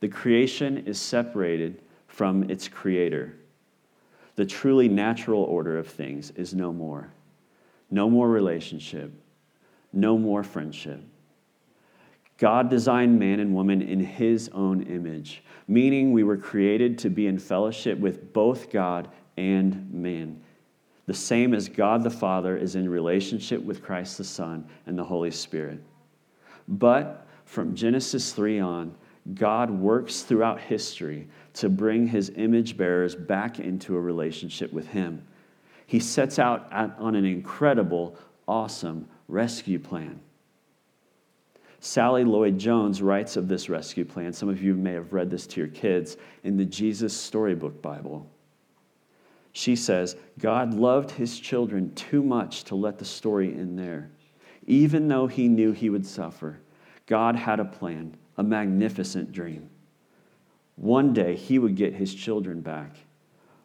The 0.00 0.08
creation 0.08 0.78
is 0.86 1.00
separated 1.00 1.82
from 2.06 2.48
its 2.50 2.68
creator 2.68 3.36
the 4.34 4.46
truly 4.46 4.88
natural 4.88 5.42
order 5.42 5.78
of 5.78 5.86
things 5.86 6.30
is 6.36 6.54
no 6.54 6.72
more. 6.72 7.12
No 7.90 8.08
more 8.08 8.28
relationship, 8.28 9.12
no 9.92 10.16
more 10.16 10.42
friendship. 10.42 11.02
God 12.38 12.70
designed 12.70 13.18
man 13.18 13.40
and 13.40 13.54
woman 13.54 13.82
in 13.82 14.00
his 14.00 14.48
own 14.48 14.82
image, 14.84 15.44
meaning 15.68 16.12
we 16.12 16.24
were 16.24 16.38
created 16.38 16.98
to 16.98 17.10
be 17.10 17.26
in 17.26 17.38
fellowship 17.38 17.98
with 17.98 18.32
both 18.32 18.70
God 18.70 19.08
and 19.36 19.92
man. 19.92 20.40
The 21.06 21.14
same 21.14 21.52
as 21.54 21.68
God 21.68 22.04
the 22.04 22.10
Father 22.10 22.56
is 22.56 22.76
in 22.76 22.88
relationship 22.88 23.62
with 23.62 23.82
Christ 23.82 24.18
the 24.18 24.24
Son 24.24 24.66
and 24.86 24.98
the 24.98 25.04
Holy 25.04 25.30
Spirit. 25.30 25.82
But 26.68 27.26
from 27.44 27.74
Genesis 27.74 28.32
3 28.32 28.60
on, 28.60 28.94
God 29.34 29.70
works 29.70 30.22
throughout 30.22 30.60
history 30.60 31.28
to 31.54 31.68
bring 31.68 32.06
his 32.06 32.32
image 32.36 32.76
bearers 32.76 33.14
back 33.14 33.58
into 33.58 33.96
a 33.96 34.00
relationship 34.00 34.72
with 34.72 34.88
him. 34.88 35.26
He 35.86 36.00
sets 36.00 36.38
out 36.38 36.72
on 36.72 37.14
an 37.14 37.24
incredible, 37.24 38.16
awesome 38.48 39.08
rescue 39.28 39.78
plan. 39.78 40.20
Sally 41.80 42.24
Lloyd 42.24 42.58
Jones 42.58 43.02
writes 43.02 43.36
of 43.36 43.48
this 43.48 43.68
rescue 43.68 44.04
plan. 44.04 44.32
Some 44.32 44.48
of 44.48 44.62
you 44.62 44.74
may 44.74 44.92
have 44.92 45.12
read 45.12 45.30
this 45.30 45.46
to 45.48 45.60
your 45.60 45.68
kids 45.68 46.16
in 46.44 46.56
the 46.56 46.64
Jesus 46.64 47.14
Storybook 47.14 47.82
Bible. 47.82 48.26
She 49.52 49.76
says, 49.76 50.16
God 50.38 50.74
loved 50.74 51.10
his 51.12 51.38
children 51.38 51.94
too 51.94 52.22
much 52.22 52.64
to 52.64 52.74
let 52.74 52.98
the 52.98 53.04
story 53.04 53.52
end 53.52 53.78
there. 53.78 54.10
Even 54.66 55.08
though 55.08 55.26
he 55.26 55.48
knew 55.48 55.72
he 55.72 55.90
would 55.90 56.06
suffer, 56.06 56.58
God 57.06 57.36
had 57.36 57.60
a 57.60 57.64
plan, 57.64 58.16
a 58.38 58.42
magnificent 58.42 59.32
dream. 59.32 59.68
One 60.76 61.12
day 61.12 61.36
he 61.36 61.58
would 61.58 61.76
get 61.76 61.94
his 61.94 62.14
children 62.14 62.60
back. 62.60 62.96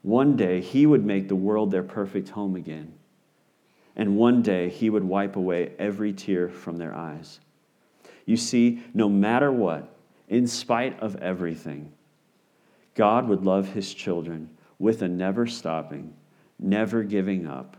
One 0.02 0.36
day 0.36 0.60
he 0.60 0.86
would 0.86 1.06
make 1.06 1.28
the 1.28 1.36
world 1.36 1.72
their 1.72 1.84
perfect 1.84 2.30
home 2.30 2.56
again. 2.56 2.94
And 3.96 4.18
one 4.18 4.42
day 4.42 4.70
he 4.70 4.90
would 4.90 5.04
wipe 5.04 5.36
away 5.36 5.72
every 5.80 6.14
tear 6.14 6.50
from 6.50 6.78
their 6.78 6.94
eyes. 6.94 7.40
You 8.26 8.38
see, 8.38 8.84
no 8.94 9.08
matter 9.08 9.52
what, 9.52 9.96
in 10.28 10.48
spite 10.48 11.00
of 11.00 11.16
everything, 11.18 11.94
God 12.94 13.28
would 13.28 13.46
love 13.46 13.70
his 13.70 13.94
children 13.94 14.50
with 14.80 15.02
a 15.02 15.08
never 15.08 15.48
stopping, 15.48 16.14
never 16.60 17.04
giving 17.04 17.48
up, 17.48 17.78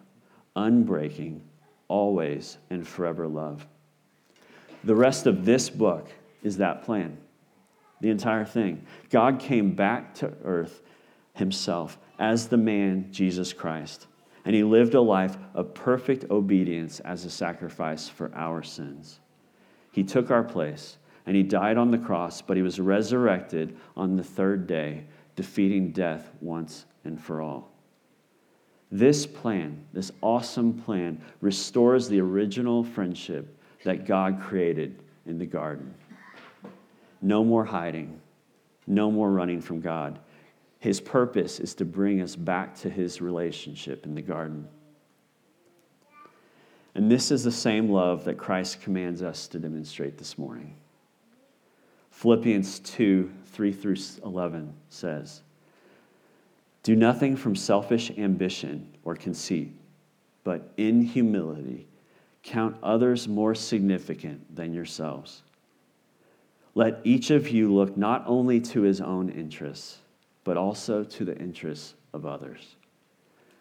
unbreaking, 0.57 1.41
always 1.89 2.59
and 2.71 2.87
forever 2.87 3.27
love. 3.27 3.67
The 4.85 4.95
rest 4.95 5.27
of 5.27 5.45
this 5.45 5.71
book 5.71 6.09
is 6.43 6.59
that 6.59 6.83
plan 6.83 7.19
the 8.01 8.11
entire 8.11 8.45
thing. 8.45 8.87
God 9.11 9.41
came 9.41 9.75
back 9.75 10.15
to 10.15 10.33
earth 10.45 10.83
himself 11.35 11.99
as 12.19 12.49
the 12.49 12.57
man 12.57 13.09
Jesus 13.11 13.53
Christ, 13.53 14.07
and 14.45 14.55
he 14.55 14.63
lived 14.63 14.95
a 14.95 15.01
life 15.01 15.37
of 15.55 15.75
perfect 15.75 16.31
obedience 16.31 17.01
as 17.01 17.25
a 17.25 17.31
sacrifice 17.31 18.09
for 18.09 18.31
our 18.35 18.63
sins. 18.63 19.21
He 19.93 20.05
took 20.05 20.31
our 20.31 20.45
place 20.45 20.99
and 21.27 21.37
he 21.37 21.43
died 21.43 21.77
on 21.77 21.91
the 21.91 21.99
cross, 21.99 22.41
but 22.41 22.57
he 22.57 22.63
was 22.63 22.81
resurrected 22.81 23.77
on 23.97 24.17
the 24.17 24.25
third 24.25 24.67
day, 24.67 25.05
defeating 25.39 25.93
death 25.93 26.33
once 26.41 26.85
and 27.05 27.23
for 27.23 27.41
all. 27.41 27.71
This 28.91 29.25
plan, 29.25 29.87
this 29.93 30.11
awesome 30.21 30.83
plan, 30.83 31.23
restores 31.41 32.09
the 32.09 32.21
original 32.21 32.83
friendship 32.83 33.57
that 33.85 34.05
God 34.05 34.41
created 34.41 35.01
in 35.27 35.39
the 35.39 35.47
garden. 35.47 35.95
No 37.23 37.45
more 37.45 37.65
hiding, 37.65 38.21
no 38.89 39.13
more 39.13 39.31
running 39.31 39.61
from 39.61 39.81
God. 39.81 40.19
His 40.81 41.01
purpose 41.01 41.61
is 41.61 41.73
to 41.75 41.85
bring 41.85 42.21
us 42.21 42.35
back 42.35 42.75
to 42.79 42.91
his 42.91 43.21
relationship 43.21 44.07
in 44.07 44.17
the 44.17 44.23
garden. 44.23 44.67
And 46.97 47.09
this 47.09 47.31
is 47.31 47.45
the 47.45 47.53
same 47.53 47.89
love 47.91 48.25
that 48.25 48.39
Christ 48.39 48.83
commands 48.83 49.23
us 49.23 49.47
to 49.49 49.61
demonstrate 49.61 50.19
this 50.19 50.37
morning. 50.37 50.75
Philippians 52.19 52.81
2 52.81 53.31
3 53.47 53.73
through 53.73 53.97
11 54.25 54.75
says, 54.89 55.43
Do 56.83 56.97
nothing 56.97 57.37
from 57.37 57.55
selfish 57.55 58.11
ambition 58.19 58.89
or 59.05 59.15
conceit, 59.15 59.73
but 60.43 60.73
in 60.77 61.03
humility 61.03 61.87
count 62.43 62.77
others 62.83 63.29
more 63.29 63.55
significant 63.55 64.57
than 64.57 64.75
yourselves. 64.75 65.45
Let 66.75 66.99
each 67.05 67.31
of 67.31 67.51
you 67.51 67.73
look 67.73 67.97
not 67.97 68.25
only 68.27 68.61
to 68.63 68.83
his 68.83 69.01
own 69.01 69.29
interests, 69.29 69.99
but 70.43 70.57
also 70.57 71.05
to 71.05 71.25
the 71.25 71.39
interests 71.39 71.95
of 72.13 72.27
others. 72.27 72.75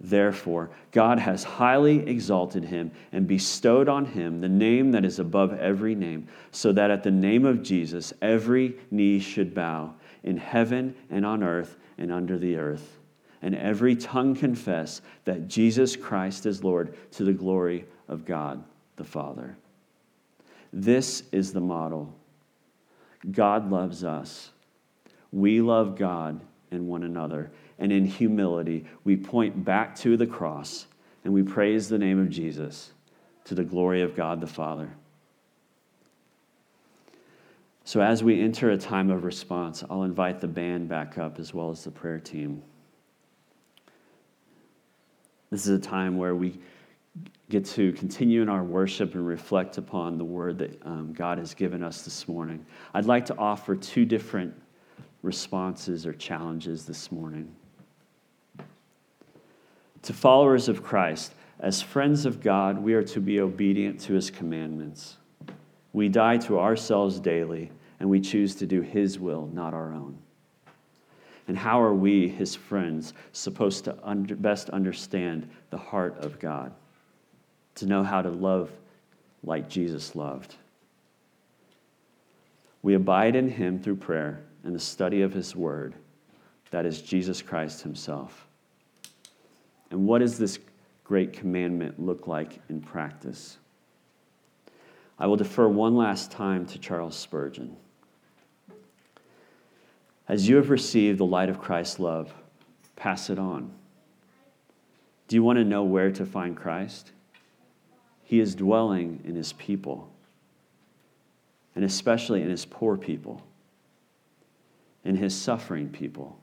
Therefore, 0.00 0.70
God 0.92 1.18
has 1.18 1.44
highly 1.44 2.08
exalted 2.08 2.64
him 2.64 2.90
and 3.12 3.26
bestowed 3.26 3.88
on 3.88 4.06
him 4.06 4.40
the 4.40 4.48
name 4.48 4.92
that 4.92 5.04
is 5.04 5.18
above 5.18 5.52
every 5.58 5.94
name, 5.94 6.26
so 6.52 6.72
that 6.72 6.90
at 6.90 7.02
the 7.02 7.10
name 7.10 7.44
of 7.44 7.62
Jesus 7.62 8.14
every 8.22 8.76
knee 8.90 9.18
should 9.18 9.54
bow 9.54 9.94
in 10.22 10.38
heaven 10.38 10.94
and 11.10 11.26
on 11.26 11.42
earth 11.42 11.76
and 11.98 12.10
under 12.10 12.38
the 12.38 12.56
earth, 12.56 12.98
and 13.42 13.54
every 13.54 13.94
tongue 13.94 14.34
confess 14.34 15.02
that 15.24 15.48
Jesus 15.48 15.96
Christ 15.96 16.46
is 16.46 16.64
Lord 16.64 16.96
to 17.12 17.24
the 17.24 17.32
glory 17.32 17.84
of 18.08 18.24
God 18.24 18.64
the 18.96 19.04
Father. 19.04 19.56
This 20.72 21.24
is 21.32 21.52
the 21.52 21.60
model. 21.60 22.14
God 23.30 23.70
loves 23.70 24.02
us. 24.04 24.50
We 25.32 25.60
love 25.60 25.96
God 25.96 26.40
and 26.70 26.88
one 26.88 27.02
another 27.02 27.50
and 27.80 27.90
in 27.90 28.04
humility, 28.04 28.84
we 29.04 29.16
point 29.16 29.64
back 29.64 29.96
to 29.96 30.16
the 30.16 30.26
cross 30.26 30.86
and 31.24 31.32
we 31.32 31.42
praise 31.42 31.88
the 31.88 31.98
name 31.98 32.20
of 32.20 32.30
Jesus 32.30 32.92
to 33.44 33.54
the 33.54 33.64
glory 33.64 34.02
of 34.02 34.14
God 34.14 34.40
the 34.40 34.46
Father. 34.46 34.90
So, 37.84 38.00
as 38.00 38.22
we 38.22 38.40
enter 38.40 38.70
a 38.70 38.78
time 38.78 39.10
of 39.10 39.24
response, 39.24 39.82
I'll 39.90 40.04
invite 40.04 40.40
the 40.40 40.46
band 40.46 40.88
back 40.88 41.18
up 41.18 41.40
as 41.40 41.52
well 41.52 41.70
as 41.70 41.82
the 41.82 41.90
prayer 41.90 42.20
team. 42.20 42.62
This 45.50 45.66
is 45.66 45.76
a 45.76 45.82
time 45.82 46.16
where 46.16 46.36
we 46.36 46.60
get 47.48 47.64
to 47.64 47.92
continue 47.94 48.42
in 48.42 48.48
our 48.48 48.62
worship 48.62 49.14
and 49.14 49.26
reflect 49.26 49.78
upon 49.78 50.18
the 50.18 50.24
word 50.24 50.58
that 50.58 50.86
um, 50.86 51.12
God 51.12 51.38
has 51.38 51.54
given 51.54 51.82
us 51.82 52.02
this 52.02 52.28
morning. 52.28 52.64
I'd 52.94 53.06
like 53.06 53.26
to 53.26 53.36
offer 53.36 53.74
two 53.74 54.04
different 54.04 54.54
responses 55.22 56.06
or 56.06 56.12
challenges 56.12 56.86
this 56.86 57.10
morning 57.10 57.52
to 60.02 60.12
followers 60.12 60.68
of 60.68 60.82
Christ, 60.82 61.34
as 61.58 61.82
friends 61.82 62.24
of 62.24 62.40
God, 62.40 62.78
we 62.78 62.94
are 62.94 63.02
to 63.04 63.20
be 63.20 63.40
obedient 63.40 64.00
to 64.00 64.14
his 64.14 64.30
commandments. 64.30 65.16
We 65.92 66.08
die 66.08 66.38
to 66.38 66.58
ourselves 66.58 67.20
daily, 67.20 67.70
and 67.98 68.08
we 68.08 68.20
choose 68.20 68.54
to 68.56 68.66
do 68.66 68.80
his 68.80 69.18
will, 69.18 69.50
not 69.52 69.74
our 69.74 69.92
own. 69.92 70.18
And 71.48 71.58
how 71.58 71.82
are 71.82 71.94
we, 71.94 72.28
his 72.28 72.54
friends, 72.54 73.12
supposed 73.32 73.84
to 73.84 73.96
under, 74.02 74.36
best 74.36 74.70
understand 74.70 75.50
the 75.70 75.76
heart 75.76 76.16
of 76.18 76.38
God? 76.38 76.72
To 77.76 77.86
know 77.86 78.02
how 78.02 78.22
to 78.22 78.30
love 78.30 78.70
like 79.42 79.68
Jesus 79.68 80.14
loved. 80.14 80.54
We 82.82 82.94
abide 82.94 83.36
in 83.36 83.48
him 83.48 83.78
through 83.78 83.96
prayer 83.96 84.40
and 84.64 84.74
the 84.74 84.80
study 84.80 85.22
of 85.22 85.32
his 85.32 85.56
word, 85.56 85.94
that 86.70 86.86
is 86.86 87.02
Jesus 87.02 87.42
Christ 87.42 87.82
himself. 87.82 88.46
And 89.90 90.06
what 90.06 90.20
does 90.20 90.38
this 90.38 90.58
great 91.04 91.32
commandment 91.32 92.00
look 92.00 92.26
like 92.26 92.60
in 92.68 92.80
practice? 92.80 93.58
I 95.18 95.26
will 95.26 95.36
defer 95.36 95.68
one 95.68 95.96
last 95.96 96.30
time 96.30 96.64
to 96.66 96.78
Charles 96.78 97.16
Spurgeon. 97.16 97.76
As 100.28 100.48
you 100.48 100.56
have 100.56 100.70
received 100.70 101.18
the 101.18 101.26
light 101.26 101.48
of 101.48 101.60
Christ's 101.60 101.98
love, 101.98 102.32
pass 102.96 103.30
it 103.30 103.38
on. 103.38 103.72
Do 105.28 105.36
you 105.36 105.42
want 105.42 105.58
to 105.58 105.64
know 105.64 105.84
where 105.84 106.10
to 106.10 106.24
find 106.24 106.56
Christ? 106.56 107.12
He 108.24 108.40
is 108.40 108.54
dwelling 108.54 109.20
in 109.24 109.34
his 109.34 109.52
people, 109.52 110.08
and 111.76 111.84
especially 111.84 112.42
in 112.42 112.48
his 112.48 112.64
poor 112.64 112.96
people, 112.96 113.42
in 115.04 115.16
his 115.16 115.36
suffering 115.36 115.88
people, 115.88 116.38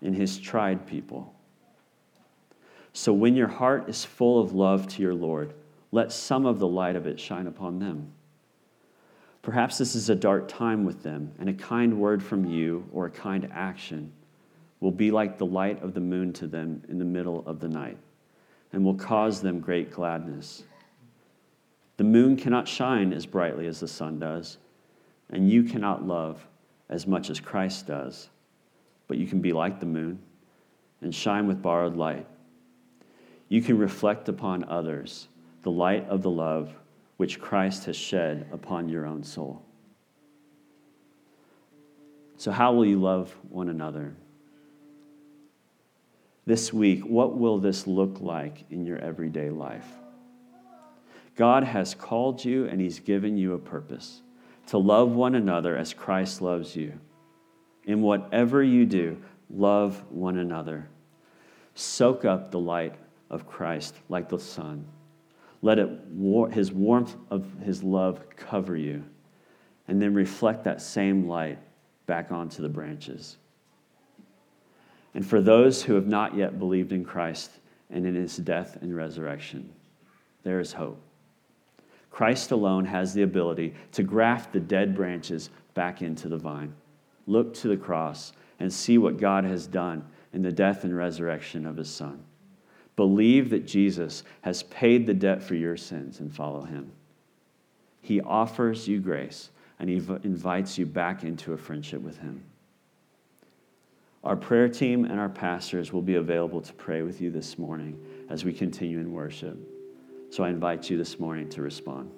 in 0.00 0.14
his 0.14 0.38
tried 0.38 0.86
people. 0.86 1.34
So 2.96 3.12
when 3.12 3.36
your 3.36 3.46
heart 3.46 3.90
is 3.90 4.06
full 4.06 4.40
of 4.40 4.54
love 4.54 4.88
to 4.88 5.02
your 5.02 5.12
Lord, 5.12 5.52
let 5.92 6.10
some 6.10 6.46
of 6.46 6.58
the 6.58 6.66
light 6.66 6.96
of 6.96 7.06
it 7.06 7.20
shine 7.20 7.46
upon 7.46 7.78
them. 7.78 8.10
Perhaps 9.42 9.76
this 9.76 9.94
is 9.94 10.08
a 10.08 10.14
dark 10.14 10.48
time 10.48 10.86
with 10.86 11.02
them, 11.02 11.30
and 11.38 11.50
a 11.50 11.52
kind 11.52 12.00
word 12.00 12.22
from 12.22 12.46
you 12.46 12.88
or 12.94 13.04
a 13.04 13.10
kind 13.10 13.50
action 13.52 14.10
will 14.80 14.90
be 14.90 15.10
like 15.10 15.36
the 15.36 15.44
light 15.44 15.82
of 15.82 15.92
the 15.92 16.00
moon 16.00 16.32
to 16.32 16.46
them 16.46 16.82
in 16.88 16.98
the 16.98 17.04
middle 17.04 17.44
of 17.46 17.60
the 17.60 17.68
night, 17.68 17.98
and 18.72 18.82
will 18.82 18.94
cause 18.94 19.42
them 19.42 19.60
great 19.60 19.90
gladness. 19.90 20.62
The 21.98 22.04
moon 22.04 22.34
cannot 22.34 22.66
shine 22.66 23.12
as 23.12 23.26
brightly 23.26 23.66
as 23.66 23.78
the 23.78 23.88
sun 23.88 24.18
does, 24.18 24.56
and 25.28 25.50
you 25.50 25.64
cannot 25.64 26.06
love 26.06 26.46
as 26.88 27.06
much 27.06 27.28
as 27.28 27.40
Christ 27.40 27.86
does, 27.86 28.30
but 29.06 29.18
you 29.18 29.26
can 29.26 29.42
be 29.42 29.52
like 29.52 29.80
the 29.80 29.84
moon 29.84 30.18
and 31.02 31.14
shine 31.14 31.46
with 31.46 31.60
borrowed 31.60 31.94
light 31.94 32.26
you 33.48 33.62
can 33.62 33.78
reflect 33.78 34.28
upon 34.28 34.64
others 34.64 35.28
the 35.62 35.70
light 35.70 36.06
of 36.08 36.22
the 36.22 36.30
love 36.30 36.72
which 37.16 37.40
Christ 37.40 37.86
has 37.86 37.96
shed 37.96 38.46
upon 38.52 38.88
your 38.88 39.06
own 39.06 39.22
soul. 39.22 39.62
So, 42.36 42.50
how 42.50 42.72
will 42.72 42.84
you 42.84 43.00
love 43.00 43.34
one 43.48 43.68
another? 43.68 44.14
This 46.44 46.72
week, 46.72 47.04
what 47.04 47.36
will 47.36 47.58
this 47.58 47.86
look 47.86 48.20
like 48.20 48.64
in 48.70 48.84
your 48.84 48.98
everyday 48.98 49.50
life? 49.50 49.86
God 51.34 51.64
has 51.64 51.94
called 51.94 52.44
you 52.44 52.66
and 52.66 52.80
He's 52.80 53.00
given 53.00 53.36
you 53.36 53.54
a 53.54 53.58
purpose 53.58 54.22
to 54.68 54.78
love 54.78 55.12
one 55.12 55.34
another 55.34 55.76
as 55.76 55.94
Christ 55.94 56.42
loves 56.42 56.76
you. 56.76 56.92
In 57.84 58.02
whatever 58.02 58.62
you 58.62 58.84
do, 58.84 59.16
love 59.48 60.02
one 60.10 60.38
another. 60.38 60.88
Soak 61.74 62.24
up 62.24 62.50
the 62.50 62.58
light 62.58 62.94
of 63.30 63.46
Christ 63.46 63.96
like 64.08 64.28
the 64.28 64.38
sun. 64.38 64.86
Let 65.62 65.78
it, 65.78 65.90
his 66.52 66.72
warmth 66.72 67.16
of 67.30 67.46
his 67.62 67.82
love 67.82 68.22
cover 68.36 68.76
you, 68.76 69.04
and 69.88 70.00
then 70.00 70.14
reflect 70.14 70.64
that 70.64 70.80
same 70.80 71.28
light 71.28 71.58
back 72.06 72.30
onto 72.30 72.62
the 72.62 72.68
branches. 72.68 73.36
And 75.14 75.26
for 75.26 75.40
those 75.40 75.82
who 75.82 75.94
have 75.94 76.06
not 76.06 76.36
yet 76.36 76.58
believed 76.58 76.92
in 76.92 77.04
Christ 77.04 77.50
and 77.90 78.06
in 78.06 78.14
his 78.14 78.36
death 78.36 78.76
and 78.80 78.94
resurrection, 78.94 79.72
there 80.42 80.60
is 80.60 80.72
hope. 80.72 81.00
Christ 82.10 82.50
alone 82.50 82.84
has 82.84 83.12
the 83.12 83.22
ability 83.22 83.74
to 83.92 84.02
graft 84.02 84.52
the 84.52 84.60
dead 84.60 84.94
branches 84.94 85.50
back 85.74 86.02
into 86.02 86.28
the 86.28 86.36
vine. 86.36 86.74
Look 87.26 87.54
to 87.54 87.68
the 87.68 87.76
cross 87.76 88.32
and 88.60 88.72
see 88.72 88.98
what 88.98 89.18
God 89.18 89.44
has 89.44 89.66
done 89.66 90.04
in 90.32 90.42
the 90.42 90.52
death 90.52 90.84
and 90.84 90.96
resurrection 90.96 91.66
of 91.66 91.76
his 91.76 91.90
Son. 91.90 92.22
Believe 92.96 93.50
that 93.50 93.66
Jesus 93.66 94.24
has 94.40 94.62
paid 94.64 95.06
the 95.06 95.14
debt 95.14 95.42
for 95.42 95.54
your 95.54 95.76
sins 95.76 96.20
and 96.20 96.34
follow 96.34 96.62
him. 96.62 96.90
He 98.00 98.20
offers 98.20 98.88
you 98.88 99.00
grace 99.00 99.50
and 99.78 99.90
He 99.90 99.96
invites 99.96 100.78
you 100.78 100.86
back 100.86 101.24
into 101.24 101.52
a 101.52 101.56
friendship 101.56 102.00
with 102.00 102.18
Him. 102.18 102.42
Our 104.24 104.36
prayer 104.36 104.68
team 104.68 105.04
and 105.04 105.20
our 105.20 105.28
pastors 105.28 105.92
will 105.92 106.02
be 106.02 106.16
available 106.16 106.60
to 106.60 106.72
pray 106.72 107.02
with 107.02 107.20
you 107.20 107.30
this 107.30 107.58
morning 107.58 108.00
as 108.28 108.44
we 108.44 108.52
continue 108.52 108.98
in 108.98 109.12
worship. 109.12 109.56
So 110.30 110.42
I 110.42 110.48
invite 110.48 110.90
you 110.90 110.98
this 110.98 111.20
morning 111.20 111.48
to 111.50 111.62
respond. 111.62 112.10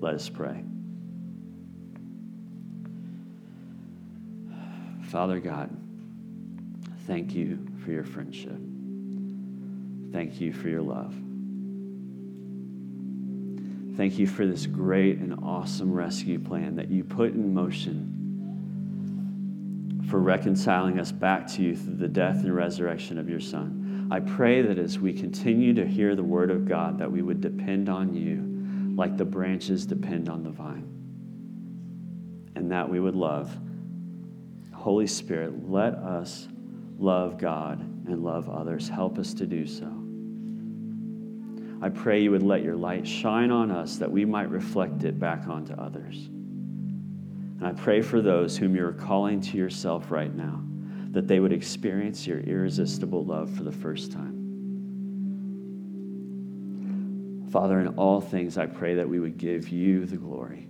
Let 0.00 0.14
us 0.14 0.28
pray. 0.28 0.64
Father 5.04 5.38
God, 5.38 5.74
thank 7.06 7.34
you 7.34 7.66
for 7.84 7.92
your 7.92 8.04
friendship. 8.04 8.58
Thank 10.12 10.40
you 10.40 10.52
for 10.52 10.68
your 10.68 10.82
love. 10.82 11.14
Thank 13.96 14.18
you 14.18 14.26
for 14.26 14.46
this 14.46 14.66
great 14.66 15.18
and 15.18 15.34
awesome 15.42 15.92
rescue 15.92 16.38
plan 16.38 16.76
that 16.76 16.88
you 16.88 17.02
put 17.02 17.32
in 17.32 17.52
motion 17.52 18.14
for 20.08 20.20
reconciling 20.20 20.98
us 21.00 21.12
back 21.12 21.46
to 21.48 21.62
you 21.62 21.76
through 21.76 21.96
the 21.96 22.08
death 22.08 22.36
and 22.44 22.54
resurrection 22.54 23.18
of 23.18 23.28
your 23.28 23.40
Son. 23.40 24.08
I 24.10 24.20
pray 24.20 24.62
that 24.62 24.78
as 24.78 24.98
we 24.98 25.12
continue 25.12 25.74
to 25.74 25.86
hear 25.86 26.14
the 26.14 26.22
word 26.22 26.50
of 26.50 26.66
God, 26.66 26.98
that 26.98 27.10
we 27.10 27.20
would 27.22 27.40
depend 27.40 27.88
on 27.88 28.14
you 28.14 28.96
like 28.96 29.16
the 29.16 29.24
branches 29.24 29.84
depend 29.84 30.28
on 30.28 30.42
the 30.42 30.50
vine, 30.50 30.88
and 32.56 32.72
that 32.72 32.88
we 32.88 33.00
would 33.00 33.14
love. 33.14 33.56
Holy 34.72 35.06
Spirit, 35.06 35.68
let 35.68 35.94
us 35.94 36.48
love 36.98 37.38
God 37.38 37.87
and 38.08 38.24
love 38.24 38.48
others. 38.48 38.88
Help 38.88 39.18
us 39.18 39.34
to 39.34 39.46
do 39.46 39.66
so. 39.66 39.92
I 41.80 41.88
pray 41.88 42.20
you 42.20 42.32
would 42.32 42.42
let 42.42 42.64
your 42.64 42.76
light 42.76 43.06
shine 43.06 43.52
on 43.52 43.70
us 43.70 43.96
that 43.98 44.10
we 44.10 44.24
might 44.24 44.50
reflect 44.50 45.04
it 45.04 45.18
back 45.18 45.46
onto 45.46 45.74
others. 45.74 46.26
And 46.26 47.64
I 47.66 47.72
pray 47.72 48.02
for 48.02 48.20
those 48.20 48.56
whom 48.56 48.74
you're 48.74 48.92
calling 48.92 49.40
to 49.42 49.56
yourself 49.56 50.10
right 50.10 50.34
now, 50.34 50.60
that 51.10 51.28
they 51.28 51.38
would 51.40 51.52
experience 51.52 52.26
your 52.26 52.40
irresistible 52.40 53.24
love 53.24 53.50
for 53.50 53.62
the 53.62 53.72
first 53.72 54.10
time. 54.12 54.34
Father, 57.50 57.80
in 57.80 57.88
all 57.88 58.20
things, 58.20 58.58
I 58.58 58.66
pray 58.66 58.94
that 58.94 59.08
we 59.08 59.20
would 59.20 59.38
give 59.38 59.68
you 59.68 60.04
the 60.04 60.16
glory, 60.16 60.66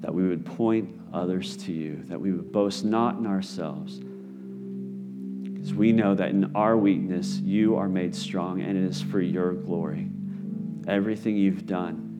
that 0.00 0.14
we 0.14 0.26
would 0.26 0.46
point 0.46 0.98
others 1.12 1.56
to 1.58 1.72
you, 1.72 2.02
that 2.06 2.20
we 2.20 2.32
would 2.32 2.52
boast 2.52 2.84
not 2.84 3.18
in 3.18 3.26
ourselves. 3.26 4.00
Because 5.60 5.74
we 5.74 5.92
know 5.92 6.14
that 6.14 6.30
in 6.30 6.56
our 6.56 6.76
weakness, 6.76 7.38
you 7.40 7.76
are 7.76 7.88
made 7.88 8.14
strong, 8.14 8.62
and 8.62 8.78
it 8.78 8.84
is 8.84 9.02
for 9.02 9.20
your 9.20 9.52
glory. 9.52 10.08
Everything 10.88 11.36
you've 11.36 11.66
done 11.66 12.10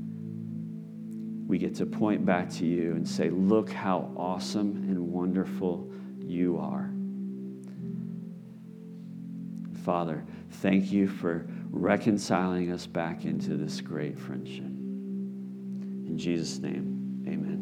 we 1.51 1.59
get 1.59 1.75
to 1.75 1.85
point 1.85 2.25
back 2.25 2.49
to 2.49 2.65
you 2.65 2.93
and 2.93 3.07
say, 3.07 3.29
Look 3.29 3.73
how 3.73 4.13
awesome 4.17 4.87
and 4.89 5.09
wonderful 5.09 5.91
you 6.21 6.59
are. 6.59 6.93
Father, 9.85 10.25
thank 10.63 10.93
you 10.93 11.09
for 11.09 11.49
reconciling 11.71 12.71
us 12.71 12.87
back 12.87 13.25
into 13.25 13.57
this 13.57 13.81
great 13.81 14.17
friendship. 14.17 14.63
In 14.63 16.17
Jesus' 16.17 16.61
name, 16.61 17.25
amen. 17.27 17.60